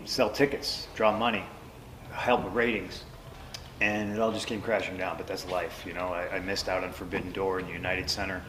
[0.04, 1.44] sell tickets, draw money,
[2.12, 3.04] help with ratings.
[3.80, 6.08] And it all just came crashing down, but that's life, you know.
[6.10, 8.42] I, I missed out on Forbidden Door in the United Center.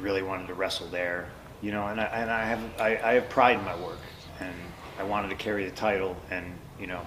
[0.00, 1.28] Really wanted to wrestle there,
[1.60, 3.98] you know, and I, and I have I, I have pride in my work,
[4.40, 4.54] and
[4.98, 6.46] I wanted to carry the title and
[6.80, 7.02] you know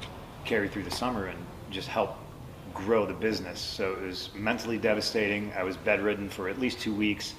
[0.46, 1.40] carry through the summer and
[1.72, 2.16] just help
[2.76, 3.60] grow the business.
[3.60, 5.52] So it was mentally devastating.
[5.58, 7.34] I was bedridden for at least two weeks.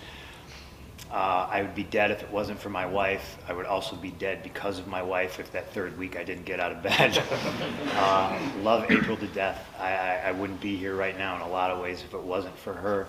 [1.13, 3.39] Uh, I would be dead if it wasn't for my wife.
[3.47, 6.45] I would also be dead because of my wife if that third week I didn't
[6.45, 7.23] get out of bed.
[7.95, 9.65] uh, love April to death.
[9.79, 12.23] I, I, I wouldn't be here right now in a lot of ways if it
[12.23, 13.07] wasn't for her.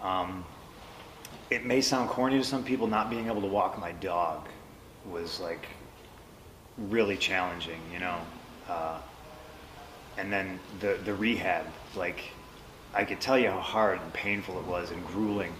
[0.00, 0.46] Um,
[1.50, 4.48] it may sound corny to some people, not being able to walk my dog
[5.10, 5.66] was like
[6.78, 8.18] really challenging, you know.
[8.68, 8.98] Uh,
[10.18, 12.30] and then the the rehab, like
[12.94, 15.52] I could tell you how hard and painful it was and grueling,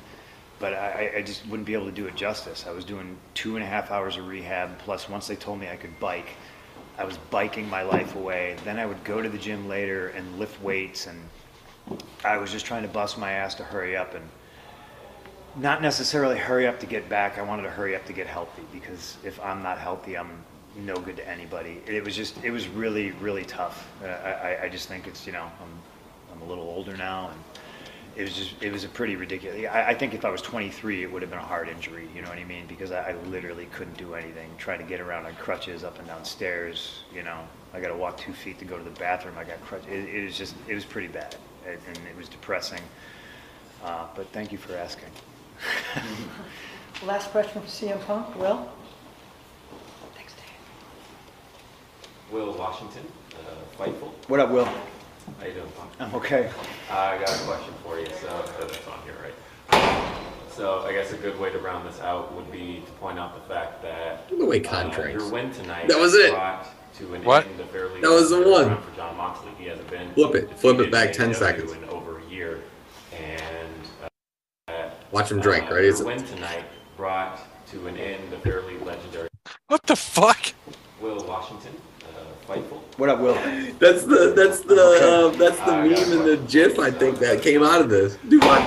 [0.59, 2.65] but I, I just wouldn't be able to do it justice.
[2.67, 5.69] I was doing two and a half hours of rehab, plus once they told me
[5.69, 6.29] I could bike,
[6.99, 8.57] I was biking my life away.
[8.65, 11.29] Then I would go to the gym later and lift weights, and
[12.25, 14.27] I was just trying to bust my ass to hurry up and
[15.57, 17.39] not necessarily hurry up to get back.
[17.39, 20.45] I wanted to hurry up to get healthy because if I'm not healthy, I'm
[20.77, 21.81] no good to anybody.
[21.87, 23.89] It was just, it was really, really tough.
[24.03, 27.31] Uh, I, I- I just think it's, you know, I'm, I'm a little older now
[27.31, 27.41] and
[28.17, 29.67] it was just, it was a pretty ridiculous.
[29.71, 32.23] I, I think if I was 23, it would have been a hard injury, you
[32.23, 32.67] know what I mean?
[32.67, 34.51] Because I, I literally couldn't do anything.
[34.59, 37.41] Trying to get around on crutches up and down stairs, you know,
[37.75, 39.35] I got to walk two feet to go to the bathroom.
[39.39, 39.89] I got crutches.
[39.89, 41.37] It, it was just, it was pretty bad
[41.67, 42.81] and and it was depressing.
[43.85, 45.09] Uh, but thank you for asking.
[47.07, 48.69] Last question for CM Punk, Will?
[52.31, 53.03] Will Washington,
[53.35, 54.11] uh, Fightful.
[54.29, 54.65] What up, Will?
[54.65, 55.91] How you doing, Punk?
[56.01, 56.51] I'm okay.
[56.91, 60.03] I got a question for you, so that's on here, right?
[60.51, 63.35] So I guess a good way to round this out would be to point out
[63.35, 65.13] the fact that Give away uh, contracts.
[65.23, 66.33] your win tonight That was it.
[66.33, 66.67] brought
[66.99, 67.47] to an What?
[67.47, 68.69] end a fairly That was the fair one.
[68.69, 69.51] run for Jon Moxley.
[69.59, 70.51] He hasn't been Flip it.
[70.59, 71.73] Flip it defeated back in 10 AEW seconds.
[71.73, 72.63] in over a year,
[73.13, 74.09] and
[74.69, 75.85] uh, Watch him drink, uh, right?
[75.85, 76.65] Your win tonight
[76.97, 77.39] brought
[77.71, 79.29] to an end the fairly legendary
[79.69, 80.55] What the fuck?
[81.03, 81.86] Will Washington, uh, Fightful.
[82.97, 83.35] What up, Will?
[83.79, 86.47] That's the that's the uh, that's the I got meme and the one.
[86.47, 88.17] GIF I think that came out of this.
[88.29, 88.65] Dude, watch.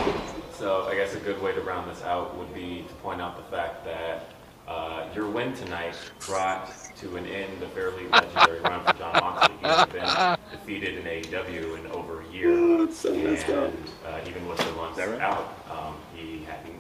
[0.54, 3.38] So I guess a good way to round this out would be to point out
[3.38, 4.30] the fact that
[4.68, 5.96] uh, your win tonight
[6.28, 9.56] brought to an end a fairly legendary run for Jon Moxley.
[9.62, 13.72] He has been defeated in AEW in over a year, Oh, it's so messed up.
[13.74, 15.22] and uh, even with the months that right?
[15.22, 16.76] out, um, he hadn't.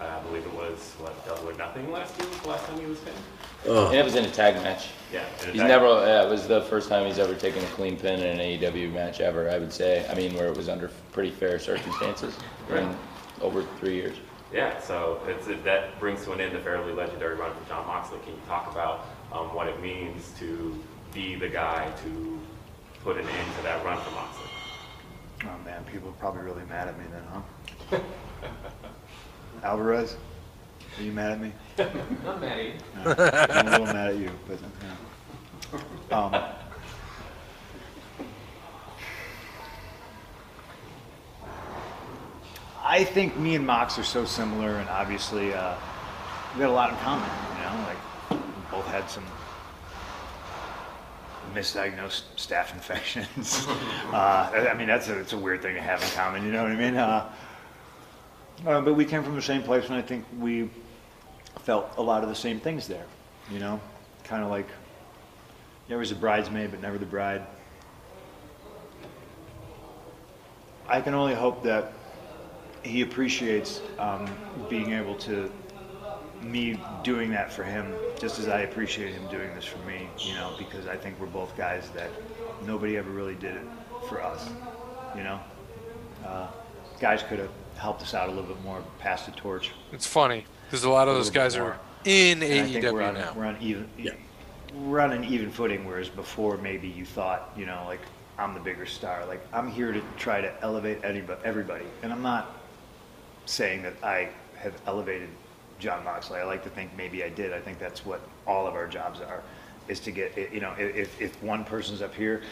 [0.00, 2.28] I believe it was what double or nothing last year.
[2.28, 3.16] was The last time he was pinned.
[3.68, 3.88] Oh.
[3.88, 4.88] And it was in a tag match.
[5.12, 7.62] Yeah, in a He's tag- never, yeah, it was the first time he's ever taken
[7.62, 10.06] a clean pin in an AEW match ever, I would say.
[10.08, 12.36] I mean, where it was under pretty fair circumstances
[12.70, 12.94] in
[13.40, 14.16] over three years.
[14.52, 17.86] Yeah, so it's, it, that brings to an end the fairly legendary run for Jon
[17.86, 18.18] Moxley.
[18.24, 22.38] Can you talk about um, what it means to be the guy to
[23.02, 24.46] put an end to that run for Moxley?
[25.44, 27.22] Oh man, people are probably really mad at me then,
[27.90, 28.00] huh?
[29.62, 30.16] Alvarez,
[30.98, 31.52] are you mad at me?
[32.24, 32.72] Not mad at you.
[32.94, 34.58] No, I'm a little mad at you, but.
[36.10, 36.34] Um,
[42.82, 45.74] I think me and Mox are so similar, and obviously uh,
[46.54, 47.28] we got a lot in common.
[47.56, 48.36] You know, like we
[48.70, 49.24] both had some
[51.52, 53.66] misdiagnosed staph infections.
[54.12, 56.46] uh, I mean, that's a, it's a weird thing to have in common.
[56.46, 56.96] You know what I mean?
[56.96, 57.32] Uh,
[58.66, 60.70] uh but we came from the same place, and I think we
[61.60, 63.04] felt a lot of the same things there.
[63.50, 63.80] You know,
[64.24, 64.68] kind of like
[65.88, 67.46] there was a bridesmaid, but never the bride.
[70.88, 71.92] I can only hope that
[72.82, 74.28] he appreciates um,
[74.68, 75.50] being able to
[76.42, 80.08] me doing that for him, just as I appreciate him doing this for me.
[80.18, 82.10] You know, because I think we're both guys that
[82.64, 83.64] nobody ever really did it
[84.08, 84.48] for us.
[85.16, 85.40] You know,
[86.24, 86.48] uh,
[87.00, 89.72] guys could have helped us out a little bit more, passed the torch.
[89.92, 93.00] It's funny because a lot of a those guys are in And I think we're
[93.00, 93.32] AEW on, now.
[93.34, 93.88] We're on even,
[94.74, 98.00] we're on an even footing, whereas before maybe you thought, you know, like
[98.38, 99.24] I'm the bigger star.
[99.26, 102.56] Like I'm here to try to elevate anybody, everybody, and I'm not
[103.46, 105.28] saying that I have elevated
[105.78, 106.38] Jon Moxley.
[106.38, 107.52] I like to think maybe I did.
[107.52, 109.42] I think that's what all of our jobs are,
[109.88, 112.42] is to get, you know, if, if one person's up here,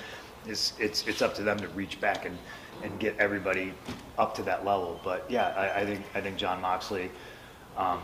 [0.47, 2.37] it's, it's, it's up to them to reach back and,
[2.83, 3.73] and get everybody
[4.19, 5.01] up to that level.
[5.03, 7.11] But yeah, I, I think, I think Jon Moxley,
[7.77, 8.01] um,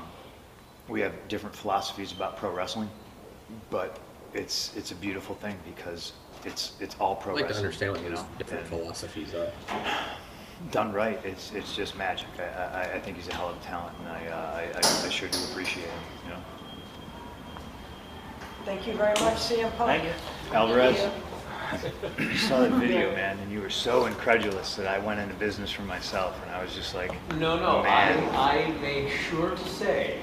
[0.89, 2.91] we have different philosophies about pro wrestling,
[3.71, 3.99] but
[4.35, 6.13] it's, it's a beautiful thing because
[6.45, 7.65] it's, it's all pro I'd like to wrestling.
[7.67, 9.51] understand what you those know, different and- philosophies are.
[10.71, 12.27] done right, it's it's just magic.
[12.39, 15.07] I, I, I think he's a hell of a talent, and I, uh, I, I,
[15.07, 16.01] I sure do appreciate him.
[16.25, 16.41] You know,
[18.67, 19.91] Thank you very much, CM Punk.
[19.91, 20.13] Thank you.
[20.53, 20.97] Alvarez.
[20.99, 21.30] Thank you
[22.37, 25.83] saw that video, man, and you were so incredulous that I went into business for
[25.83, 28.19] myself, and I was just like, No, no, man.
[28.35, 30.21] I, I made sure to say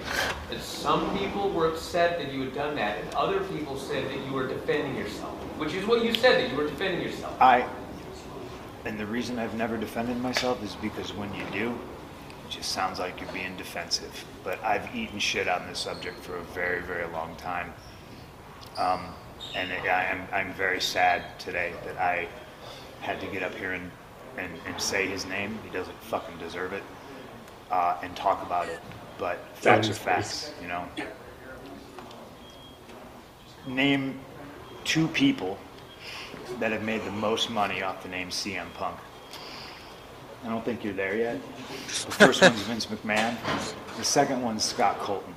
[0.50, 4.26] that some people were upset that you had done that, and other people said that
[4.26, 7.40] you were defending yourself, which is what you said, that you were defending yourself.
[7.42, 7.68] I,
[8.86, 13.00] and the reason I've never defended myself is because when you do, it just sounds
[13.00, 14.26] like you're being defensive.
[14.44, 17.74] But I've eaten shit on this subject for a very, very long time.
[18.78, 19.14] Um,
[19.56, 22.28] and I- I'm, I'm very sad today that I
[23.02, 23.92] had to get up here and,
[24.38, 25.58] and, and say his name.
[25.64, 26.84] He doesn't fucking deserve it.
[27.72, 28.80] Uh, and talk about it.
[29.18, 30.86] But facts are facts, you know.
[33.68, 34.20] Name
[34.86, 35.58] two people
[36.60, 38.96] that have made the most money off the name CM Punk.
[40.46, 41.42] I don't think you're there yet.
[41.88, 43.36] The first one's Vince McMahon.
[43.98, 45.34] The second one's Scott Colton.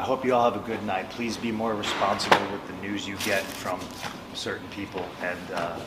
[0.00, 1.10] I hope you all have a good night.
[1.10, 3.78] Please be more responsible with the news you get from
[4.32, 5.78] certain people, and uh,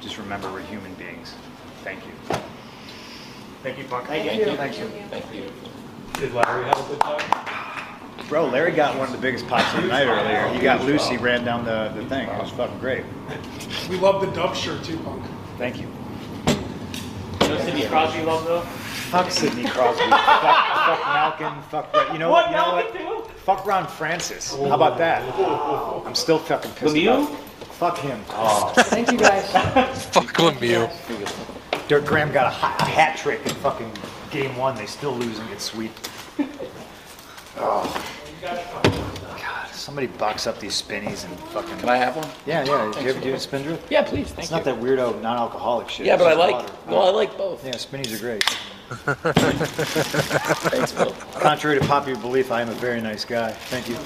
[0.00, 1.32] just remember we're human beings.
[1.84, 2.12] Thank you.
[3.62, 4.08] Thank you, Punk.
[4.08, 4.56] Thank you.
[4.56, 4.88] Thank you.
[5.10, 5.52] Thank you.
[6.14, 8.28] Did Larry have a good time?
[8.28, 10.48] Bro, Larry got one of the biggest pops of the night earlier.
[10.52, 12.28] He got Lucy, ran down the, the thing.
[12.28, 13.04] It was fucking great.
[13.88, 15.24] We love the dub shirt too, Punk.
[15.56, 15.86] Thank you.
[17.42, 18.66] You know Sidney Crosby love though?
[19.16, 20.04] Fuck Sidney Crosby.
[20.10, 20.24] fuck,
[20.84, 21.62] fuck Malkin.
[21.70, 21.94] Fuck.
[21.94, 22.50] Ro- You know what?
[22.50, 22.74] You know
[23.20, 23.30] what?
[23.40, 24.50] Fuck Ron Francis.
[24.54, 25.22] How about that?
[26.06, 27.24] I'm still fucking pissed Lemieux?
[27.26, 27.38] about.
[27.76, 28.18] Fuck him.
[28.84, 29.50] Thank you, guys.
[30.12, 30.90] Fuck Lemieux.
[31.88, 33.90] Dirk Graham got a, ha- a hat trick in fucking
[34.30, 34.74] game one.
[34.76, 35.92] They still lose and get sweet.
[37.56, 38.04] Oh.
[38.42, 41.78] God, somebody box up these spinnies and fucking.
[41.78, 42.28] Can I have one?
[42.44, 42.64] Yeah, yeah.
[42.64, 43.02] Do Thanks.
[43.02, 43.90] you ever do a spindrift?
[43.90, 46.04] Yeah, please, Thank It's thank not that weirdo non-alcoholic shit.
[46.06, 46.72] Yeah, but I like- water.
[46.90, 47.64] no, I like both.
[47.64, 48.44] Yeah, spinnies are great.
[50.70, 51.10] Thanks, Bill.
[51.40, 53.50] Contrary to popular belief, I am a very nice guy.
[53.52, 53.96] Thank you.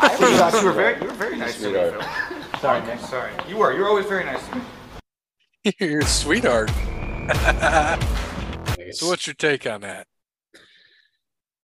[0.00, 2.04] I always thought you were very, you were very nice to me, Sweetheart.
[2.04, 2.60] Phil.
[2.60, 3.00] Sorry, Nick.
[3.00, 3.32] Sorry.
[3.48, 3.72] You were.
[3.72, 4.62] You were always very nice to me.
[5.80, 6.70] You're a sweetheart.
[8.92, 10.06] so what's your take on that?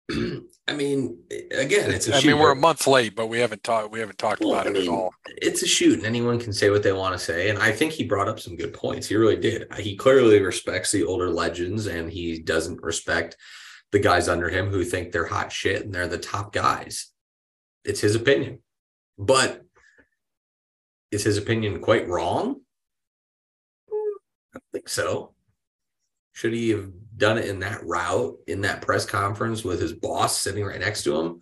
[0.72, 1.18] I mean,
[1.52, 3.92] again, it's a I mean, we're a month late, but we haven't talked.
[3.92, 5.14] We haven't talked Well, about I it at all.
[5.28, 7.50] It's a shoot, and anyone can say what they want to say.
[7.50, 9.08] And I think he brought up some good points.
[9.08, 9.68] He really did.
[9.78, 13.36] He clearly respects the older legends, and he doesn't respect
[13.92, 17.12] the guys under him who think they're hot shit and they're the top guys.
[17.84, 18.60] It's his opinion,
[19.18, 19.64] but
[21.12, 22.62] is his opinion quite wrong?
[23.92, 24.14] Mm,
[24.56, 25.34] I don't think so.
[26.32, 26.90] Should he have
[27.22, 31.04] done it in that route, in that press conference with his boss sitting right next
[31.04, 31.42] to him?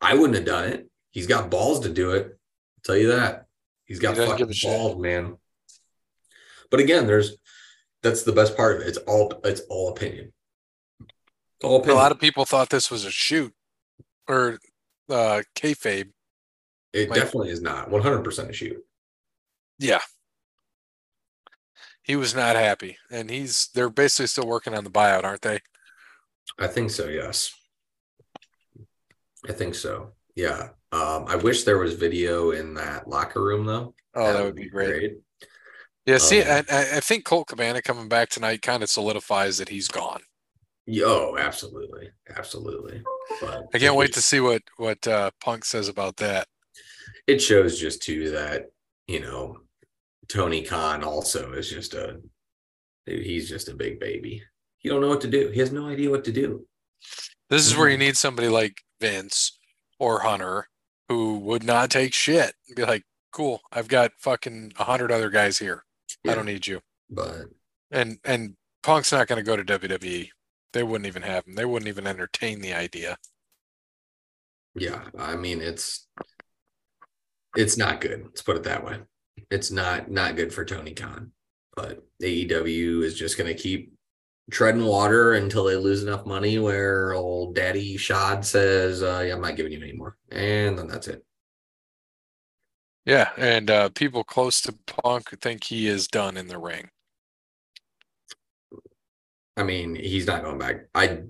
[0.00, 0.88] I wouldn't have done it.
[1.12, 2.26] He's got balls to do it.
[2.26, 3.46] I'll tell you that.
[3.84, 4.70] He's got He fucking a shit.
[4.70, 5.36] balls, man.
[6.70, 7.36] But again, there's
[8.02, 8.88] that's the best part of it.
[8.88, 10.32] It's all it's all opinion.
[11.00, 13.52] It's all A lot of people thought this was a shoot
[14.28, 14.58] or
[15.10, 16.10] uh, kayfabe.
[16.92, 18.76] it like- definitely is not 100% a shoot.
[19.78, 20.00] Yeah.
[22.08, 25.60] He was not happy, and he's they're basically still working on the buyout, aren't they?
[26.58, 27.52] I think so, yes.
[29.48, 30.12] I think so.
[30.34, 30.70] Yeah.
[30.90, 33.94] Um, I wish there was video in that locker room though.
[34.14, 35.18] Oh, that would be great.
[36.06, 39.58] Yeah, see, Um, I, I I think Colt Cabana coming back tonight kind of solidifies
[39.58, 40.22] that he's gone.
[40.86, 43.02] Yo, absolutely, absolutely.
[43.42, 46.48] But I can't wait to see what what uh, Punk says about that.
[47.26, 48.70] it shows just too that
[49.06, 49.58] you know
[50.28, 52.20] Tony Khan also is just a
[53.06, 54.42] dude, he's just a big baby.
[54.78, 55.48] He don't know what to do.
[55.48, 56.66] He has no idea what to do.
[57.50, 58.02] This is where you mm-hmm.
[58.02, 59.58] need somebody like Vince
[59.98, 60.68] or Hunter
[61.08, 65.30] who would not take shit and be like, "Cool, I've got fucking a hundred other
[65.30, 65.84] guys here.
[66.26, 67.46] I don't need you." But
[67.90, 70.28] And and Punk's not going to go to WWE.
[70.72, 71.54] They wouldn't even have him.
[71.54, 73.16] They wouldn't even entertain the idea.
[74.74, 76.06] yeah, I mean it's
[77.56, 78.22] it's not good.
[78.24, 78.98] Let's put it that way.
[79.50, 81.32] It's not not good for Tony Khan.
[81.74, 83.92] But AEW is just going to keep
[84.50, 89.40] treading water until they lose enough money where old Daddy Shad says, uh, "Yeah, I'm
[89.40, 91.24] not giving you any more," and then that's it.
[93.04, 96.90] Yeah, and uh, people close to Punk think he is done in the ring.
[99.56, 100.88] I mean, he's not going back.
[100.94, 101.22] I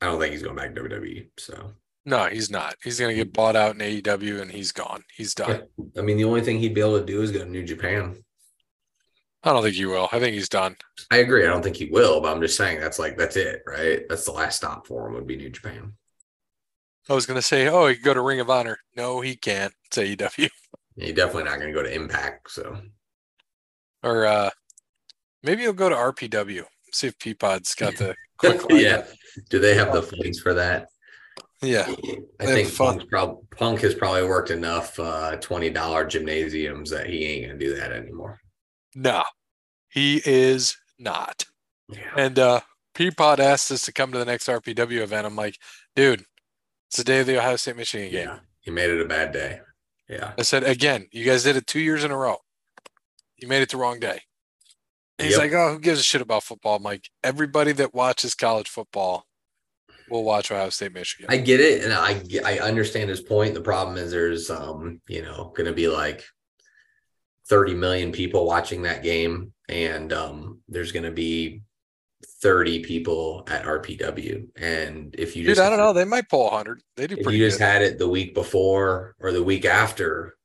[0.00, 1.28] I don't think he's going back to WWE.
[1.38, 1.72] So
[2.06, 2.76] No, he's not.
[2.82, 5.04] He's going to get bought out in AEW and he's gone.
[5.16, 5.62] He's done.
[5.96, 8.22] I mean, the only thing he'd be able to do is go to New Japan.
[9.42, 10.08] I don't think he will.
[10.10, 10.76] I think he's done.
[11.10, 11.44] I agree.
[11.44, 14.00] I don't think he will, but I'm just saying that's like that's it, right?
[14.08, 15.92] That's the last stop for him would be New Japan.
[17.08, 18.78] I was going to say, oh, he could go to Ring of Honor.
[18.96, 19.74] No, he can't.
[19.86, 20.48] It's AEW.
[20.96, 22.50] He's definitely not going to go to Impact.
[22.50, 22.78] So
[24.02, 24.50] Or uh,
[25.42, 26.64] maybe he'll go to RPW.
[26.92, 29.04] See if Peapod's got the quick yeah,
[29.50, 30.86] do they have the funds for that?
[31.62, 31.86] Yeah,
[32.40, 37.24] I think Punk's prob- Punk has probably worked enough uh, twenty dollar gymnasiums that he
[37.24, 38.40] ain't gonna do that anymore.
[38.94, 39.22] No,
[39.88, 41.44] he is not.
[42.16, 42.60] And uh
[42.94, 45.26] Peapod asked us to come to the next RPW event.
[45.26, 45.58] I'm like,
[45.96, 46.24] dude,
[46.88, 48.28] it's the day of the Ohio State Michigan game.
[48.28, 49.60] Yeah, he made it a bad day.
[50.08, 52.36] Yeah, I said again, you guys did it two years in a row.
[53.38, 54.20] You made it the wrong day.
[55.18, 55.38] He's Yep.
[55.40, 56.76] like, oh, who gives a shit about football?
[56.76, 59.24] I'm like, everybody that watches college football
[60.10, 61.26] will watch Ohio State Michigan.
[61.28, 63.54] I get it, and I I understand his point.
[63.54, 66.24] The problem is there's um you know going to be like
[67.48, 71.62] thirty million people watching that game, and um there's going to be
[72.42, 75.92] thirty people at RPW, and if you Dude, just I don't know.
[75.92, 76.80] They might pull 100.
[76.96, 77.64] They do pretty you just good.
[77.64, 80.36] had it the week before or the week after,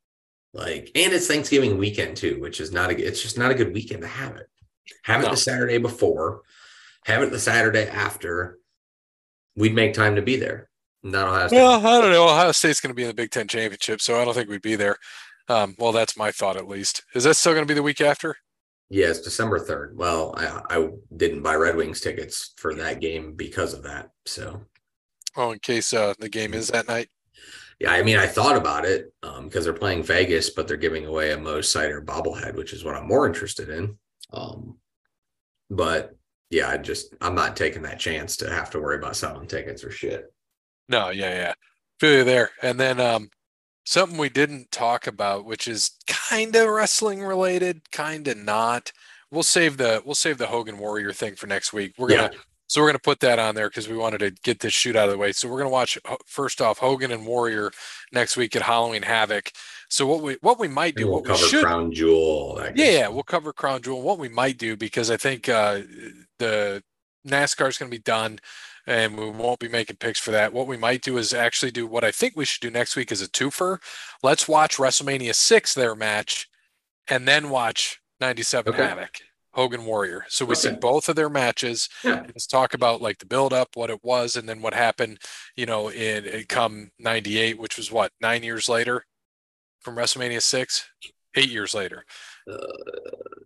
[0.54, 3.74] like, and it's Thanksgiving weekend too, which is not a it's just not a good
[3.74, 4.48] weekend to have it.
[5.04, 5.32] Have it No.
[5.32, 6.42] the Saturday before,
[7.06, 8.58] have it the Saturday after.
[9.60, 10.70] We'd make time to be there.
[11.04, 11.58] Not Ohio State.
[11.58, 12.24] Well, I don't know.
[12.30, 14.62] Ohio State's going to be in the Big Ten championship, so I don't think we'd
[14.62, 14.96] be there.
[15.50, 17.04] Um, well, that's my thought at least.
[17.14, 18.38] Is that still going to be the week after?
[18.90, 19.96] Yeah, December 3rd.
[19.96, 24.12] Well, I, I didn't buy Red Wings tickets for that game because of that.
[24.26, 24.62] So,
[25.36, 27.10] Oh, in case uh, the game is that night.
[27.80, 31.06] yeah, I mean, I thought about it um, because they're playing Vegas, but they're giving
[31.06, 33.98] away a Mo Seider bobblehead, which is what I'm more interested in.
[34.32, 34.78] Um,
[35.70, 36.16] but
[36.50, 39.84] yeah, I just, I'm not taking that chance to have to worry about selling tickets
[39.84, 40.34] or shit.
[40.88, 41.54] No, yeah, yeah.
[42.00, 42.52] Feel you there.
[42.64, 43.30] And then um,
[43.86, 48.92] something we didn't talk about, which is kind of wrestling related, kind of not.
[49.32, 51.94] We'll save the we'll save the Hogan Warrior thing for next week.
[51.98, 52.32] We're gonna
[52.68, 55.08] so we're gonna put that on there because we wanted to get this shoot out
[55.08, 55.32] of the way.
[55.32, 57.72] So we're gonna watch first off Hogan and Warrior
[58.12, 59.52] next week at Halloween Havoc.
[59.90, 62.60] So what we what we might do, we'll what we cover should Crown Jewel.
[62.76, 64.02] yeah, yeah, we'll cover Crown Jewel.
[64.02, 65.82] What we might do because I think uh,
[66.40, 66.84] the
[67.28, 68.40] NASCAR is going to be done,
[68.88, 70.54] and we won't be making picks for that.
[70.54, 73.12] What we might do is actually do what I think we should do next week
[73.12, 73.80] is a twofer.
[74.24, 76.48] Let's watch WrestleMania six their match,
[77.08, 78.84] and then watch ninety seven Okay.
[78.84, 79.16] Havoc
[79.54, 80.26] Hogan Warrior.
[80.30, 81.90] So we see both of their matches.
[82.04, 82.22] Yeah.
[82.22, 85.20] Let's talk about like the build up, what it was, and then what happened.
[85.56, 89.06] You know, in it come ninety eight, which was what nine years later
[89.82, 90.90] from WrestleMania six,
[91.36, 92.06] eight years later.
[92.50, 92.58] Uh,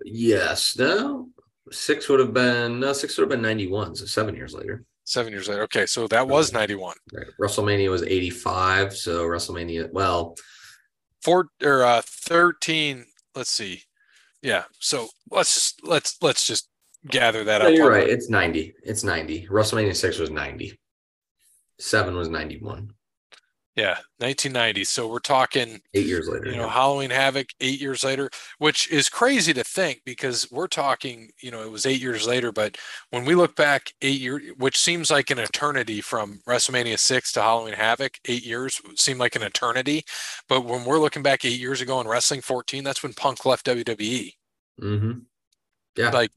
[0.06, 0.78] Yes.
[0.78, 1.30] No.
[1.72, 2.94] Six would have been no.
[2.94, 3.96] Six would have been ninety one.
[3.96, 4.84] So seven years later.
[5.06, 5.64] Seven years later.
[5.64, 6.96] Okay, so that was 91.
[7.12, 7.26] Right.
[7.40, 8.96] WrestleMania was eighty five.
[8.96, 9.92] So WrestleMania.
[9.92, 10.36] Well,
[11.24, 13.82] Four or uh 13, let's see.
[14.42, 16.68] Yeah, so let's just let's let's just
[17.08, 17.74] gather that no, up.
[17.74, 18.10] you're right.
[18.10, 18.74] It's ninety.
[18.84, 19.48] It's ninety.
[19.48, 20.78] WrestleMania six was ninety.
[21.80, 22.90] Seven was ninety one.
[23.76, 24.84] Yeah, 1990.
[24.84, 26.46] So we're talking Eight years later.
[26.46, 31.32] you know, Halloween Havoc 8 years later, which is crazy to think because we're talking,
[31.42, 32.78] you know, it was 8 years later, but
[33.10, 37.42] when we look back 8 years, which seems like an eternity from WrestleMania 6 to
[37.42, 40.04] Halloween Havoc, 8 years seemed like an eternity,
[40.48, 43.66] but when we're looking back 8 years ago in wrestling 14, that's when Punk left
[43.66, 44.34] WWE.
[44.80, 45.12] Mm-hmm.
[45.98, 46.10] Yeah.
[46.12, 46.30] Like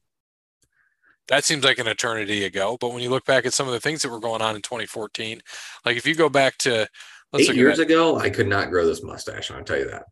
[1.28, 2.76] that seems like an eternity ago.
[2.80, 4.62] But when you look back at some of the things that were going on in
[4.62, 5.41] 2014,
[5.84, 6.87] like if you go back to
[7.32, 9.50] let's eight years ago, I could not grow this mustache.
[9.50, 10.02] I'll tell you that.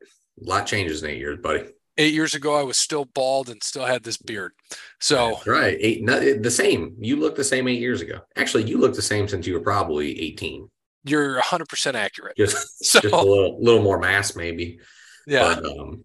[0.40, 1.64] A lot changes in eight years, buddy.
[1.96, 4.52] eight years ago, I was still bald and still had this beard.
[5.00, 5.76] So That's right.
[5.80, 6.96] Eight, no, the same.
[6.98, 8.20] You look the same eight years ago.
[8.36, 10.68] Actually, you look the same since you were probably 18.
[11.04, 12.36] you're 100% accurate.
[12.36, 14.80] Just, So- just a little, little more mass, maybe.
[15.26, 15.54] Yeah.
[15.60, 16.04] But, um,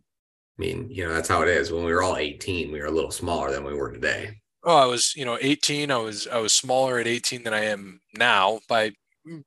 [0.58, 1.72] I mean, you know, that's how it is.
[1.72, 4.30] When we were all 18, we were a little smaller than we were today.
[4.64, 5.90] Oh, I was, you know, 18.
[5.90, 8.92] I was, I was smaller at 18 than I am now by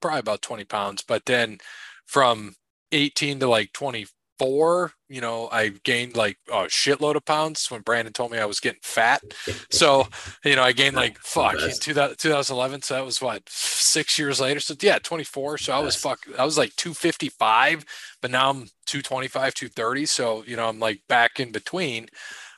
[0.01, 1.03] probably about 20 pounds.
[1.03, 1.59] But then
[2.07, 2.55] from
[2.93, 8.13] 18 to like 24, you know, I gained like a shitload of pounds when Brandon
[8.13, 9.23] told me I was getting fat.
[9.71, 10.09] So,
[10.45, 11.83] you know, I gained like fuck in best.
[11.83, 12.83] 2000 2011.
[12.83, 14.61] So that was what six years later.
[14.61, 15.59] So yeah, 24.
[15.59, 17.85] So I was fuck, I was like 255,
[18.21, 20.07] but now I'm 225, 230.
[20.07, 22.09] So, you know, I'm like back in between.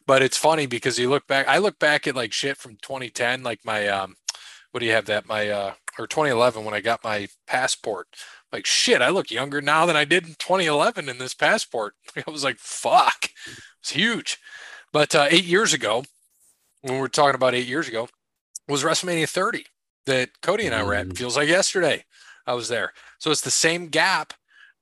[0.07, 3.43] But it's funny because you look back, I look back at like shit from 2010,
[3.43, 4.17] like my, um,
[4.71, 5.27] what do you have that?
[5.27, 8.09] My, uh, or 2011 when I got my passport.
[8.53, 11.95] Like shit, I look younger now than I did in 2011 in this passport.
[12.17, 13.31] I was like, fuck,
[13.81, 14.39] it's huge.
[14.93, 16.05] But uh, eight years ago,
[16.83, 18.09] when we're talking about eight years ago,
[18.69, 19.67] was WrestleMania 30
[20.07, 21.17] that Cody and I were at.
[21.17, 22.05] Feels like yesterday
[22.47, 22.93] I was there.
[23.19, 24.35] So it's the same gap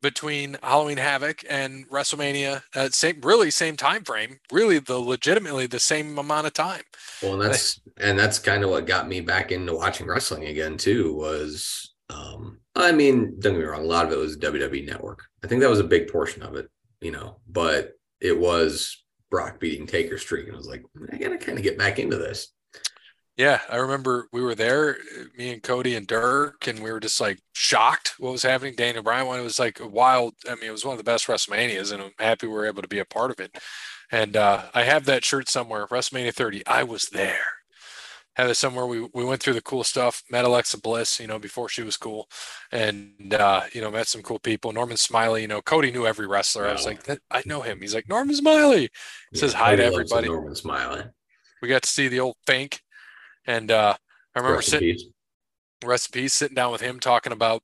[0.03, 2.63] between Halloween Havoc and WrestleMania.
[2.75, 4.41] Uh, same, really same time frame.
[4.51, 6.83] Really, the legitimately the same amount of time.
[7.23, 10.77] Well, and that's and that's kind of what got me back into watching wrestling again
[10.77, 11.15] too.
[11.15, 15.23] Was um, I mean, don't get me wrong, a lot of it was WWE Network.
[15.43, 16.69] I think that was a big portion of it,
[17.01, 17.39] you know.
[17.49, 20.83] But it was Brock beating Taker streak, and I was like,
[21.13, 22.53] I gotta kind of get back into this.
[23.43, 24.99] Yeah, I remember we were there,
[25.37, 28.77] me and Cody and Dirk, and we were just like shocked what was happening.
[28.77, 30.35] Daniel Bryan won, it was like a wild.
[30.49, 32.83] I mean, it was one of the best WrestleManias, and I'm happy we were able
[32.83, 33.59] to be a part of it.
[34.13, 36.65] And uh, I have that shirt somewhere, WrestleMania 30.
[36.69, 37.43] I was there.
[38.37, 38.87] Have it somewhere.
[38.87, 40.23] We we went through the cool stuff.
[40.31, 42.29] Met Alexa Bliss, you know, before she was cool,
[42.71, 44.71] and uh, you know, met some cool people.
[44.71, 46.69] Norman Smiley, you know, Cody knew every wrestler.
[46.69, 47.81] I was like, that, I know him.
[47.81, 48.89] He's like Norman Smiley.
[49.33, 50.29] He says hi to Cody a everybody.
[50.29, 51.03] Norman Smiley.
[51.61, 52.81] We got to see the old Fink,
[53.47, 53.95] and uh,
[54.35, 55.13] I remember Rest in sitting
[55.85, 57.63] recipe sitting down with him talking about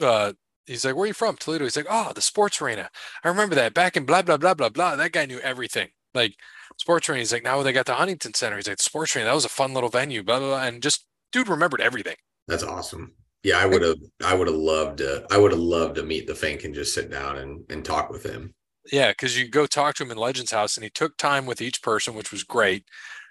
[0.00, 0.32] uh
[0.66, 2.90] he's like where are you from toledo he's like oh the sports arena
[3.22, 6.34] i remember that back in blah blah blah blah blah that guy knew everything like
[6.78, 9.28] sports arena he's like now they got the huntington center he's like the sports arena
[9.28, 10.64] that was a fun little venue blah blah, blah.
[10.64, 12.16] and just dude remembered everything
[12.48, 13.12] That's awesome.
[13.42, 13.96] Yeah, I would have.
[14.22, 15.24] I would have loved to.
[15.30, 18.10] I would have loved to meet the Fink and just sit down and and talk
[18.10, 18.52] with him.
[18.92, 21.62] yeah because you go talk to him in legends house and he took time with
[21.62, 22.84] each person which was great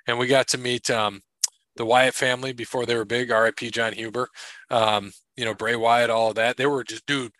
[0.07, 1.21] and we got to meet um
[1.79, 4.27] the Wyatt family before they were big, RIP Jon Huber,
[4.69, 6.57] um, you know, Bray Wyatt, all of that.
[6.57, 7.31] They were just, dude,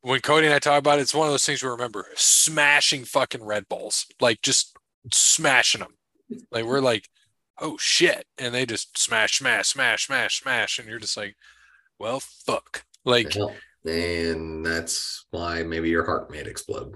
[0.00, 3.04] when Cody and I talk about it, it's one of those things we remember smashing
[3.04, 4.74] fucking Red Bulls, like just
[5.12, 5.92] smashing them.
[6.50, 7.10] Like we're like,
[7.60, 8.24] oh shit.
[8.38, 10.78] And they just smash, smash, smash, smash, smash.
[10.78, 11.36] And you're just like,
[11.98, 12.84] well, fuck.
[13.04, 13.36] Like,
[13.84, 16.94] and that's why maybe your heart may explode.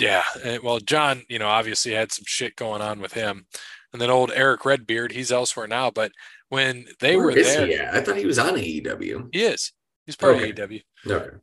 [0.00, 0.24] yeah.
[0.64, 3.46] Well, John, you know, obviously had some shit going on with him.
[3.94, 5.88] And then old Erick Redbeard, he's elsewhere now.
[5.88, 6.10] But
[6.48, 7.94] when they Where were there, he at?
[7.94, 9.28] I thought he was on AEW.
[9.32, 9.72] he is.
[10.04, 10.50] He's part Okay.
[10.50, 10.82] of AEW.
[11.06, 11.36] Okay.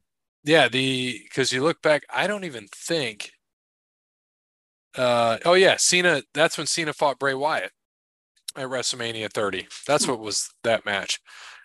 [0.43, 3.31] Yeah, the because you look back, I don't even think.
[4.97, 6.23] Uh oh yeah, Cena.
[6.33, 7.71] That's when Cena fought Bray Wyatt
[8.57, 9.67] at WrestleMania 30.
[9.87, 11.21] That's what was that match,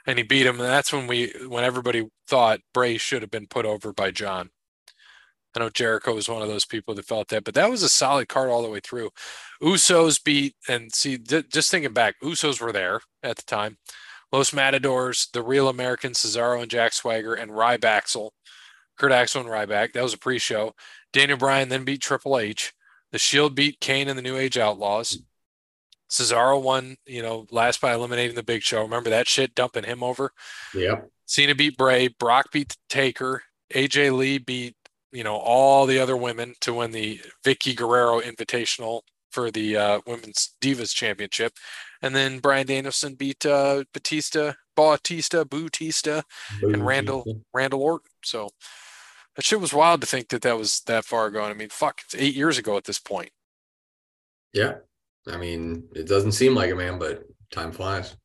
[0.07, 0.61] and he beat him.
[0.61, 4.51] And that's when we when everybody thought Bray should have been put over by John.
[5.57, 7.89] I know Jericho was one of those people that felt that, but that was a
[7.89, 9.11] solid card all the way through.
[9.63, 13.79] Usos beat and see, j- just thinking back, Usos were there at the time.
[14.33, 18.31] Los Matadores, the Real Americans, Cesaro and Jack Swagger, and Rybaxel.
[18.99, 19.93] Kurt Axel and Ryback.
[19.93, 20.75] That was a pre-show.
[21.13, 22.73] Daniel Bryan then beat Triple H.
[23.13, 25.23] The Shield beat Kane and the New Age Outlaws.
[26.11, 28.83] Cesaro won, you know, last by eliminating the Big Show.
[28.83, 30.33] Remember that shit, dumping him over.
[30.75, 31.11] Yep.
[31.27, 32.09] Cena beat Bray.
[32.09, 33.43] Brock beat Taker.
[33.75, 34.77] AJ Lee beat,
[35.17, 39.01] you know, all the other women to win the Vickie Guerrero Invitational
[39.31, 41.55] for the uh, Women's Divas Championship.
[42.03, 46.23] And then Bryan Danielson beat uh, Batista, Bautista, Bautista,
[46.61, 48.11] and Randall Randall Orton.
[48.23, 48.51] So
[49.37, 51.51] that shit was wild to think that that was that far gone.
[51.51, 53.31] I mean, fuck, it's eight years ago at this point.
[54.53, 54.75] Yeah.
[55.27, 58.17] I mean, it doesn't seem like it, man, but time flies.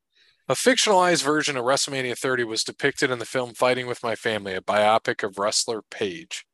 [0.49, 4.53] A fictionalized version of WrestleMania 30 was depicted in the film Fighting with My Family,
[4.53, 6.45] a biopic of wrestler Paige.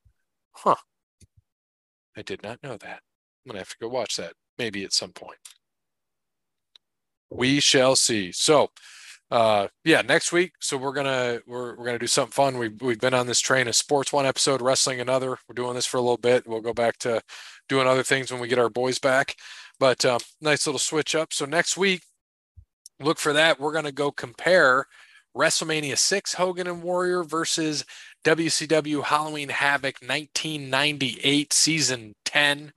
[0.58, 0.76] Huh.
[2.16, 3.01] I did not know that.
[3.45, 5.38] I'm gonna have to go watch that maybe at some point.
[7.30, 8.32] We shall see.
[8.32, 8.72] So,
[9.30, 10.53] uh, yeah, next week.
[10.60, 12.58] So we're gonna we're we're gonna do something fun.
[12.58, 15.38] We've we've been on this train of sports one episode, wrestling another.
[15.47, 16.47] We're doing this for a little bit.
[16.47, 17.22] We'll go back to
[17.70, 19.36] doing other things when we get our boys back.
[19.80, 21.34] But um, nice little switch up.
[21.34, 22.01] So next week,
[22.99, 23.60] look for that.
[23.60, 24.88] We're gonna go compare
[25.38, 27.85] WrestleMania 6 Hogan and Warrior versus
[28.23, 32.71] WCW Halloween Havoc 1998 season 10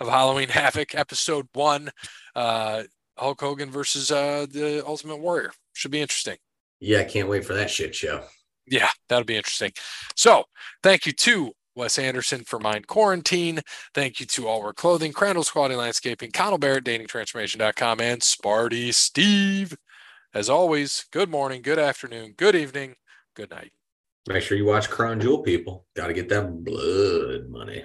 [0.00, 1.90] of Halloween Havoc episode 1
[2.36, 2.84] uh
[3.18, 5.50] Hulk Hogan versus uh the Ultimate Warrior.
[5.72, 6.36] Should be interesting.
[6.80, 8.22] Yeah, I can't wait for that shit show.
[8.66, 9.72] Yeah, that'll be interesting.
[10.16, 10.44] So,
[10.82, 13.60] thank you to Wes Anderson for Mind Quarantine.
[13.94, 19.76] Thank you to All Wear Clothing, Crandall's Quality Landscaping, Connell Barrett, DatingTransformation.com, and Sparty Steve.
[20.34, 22.96] As always, good morning, good afternoon, good evening,
[23.36, 23.70] good night.
[24.26, 25.86] Make sure you watch Crown Jewel, people.
[25.94, 27.84] Got to get that blood money.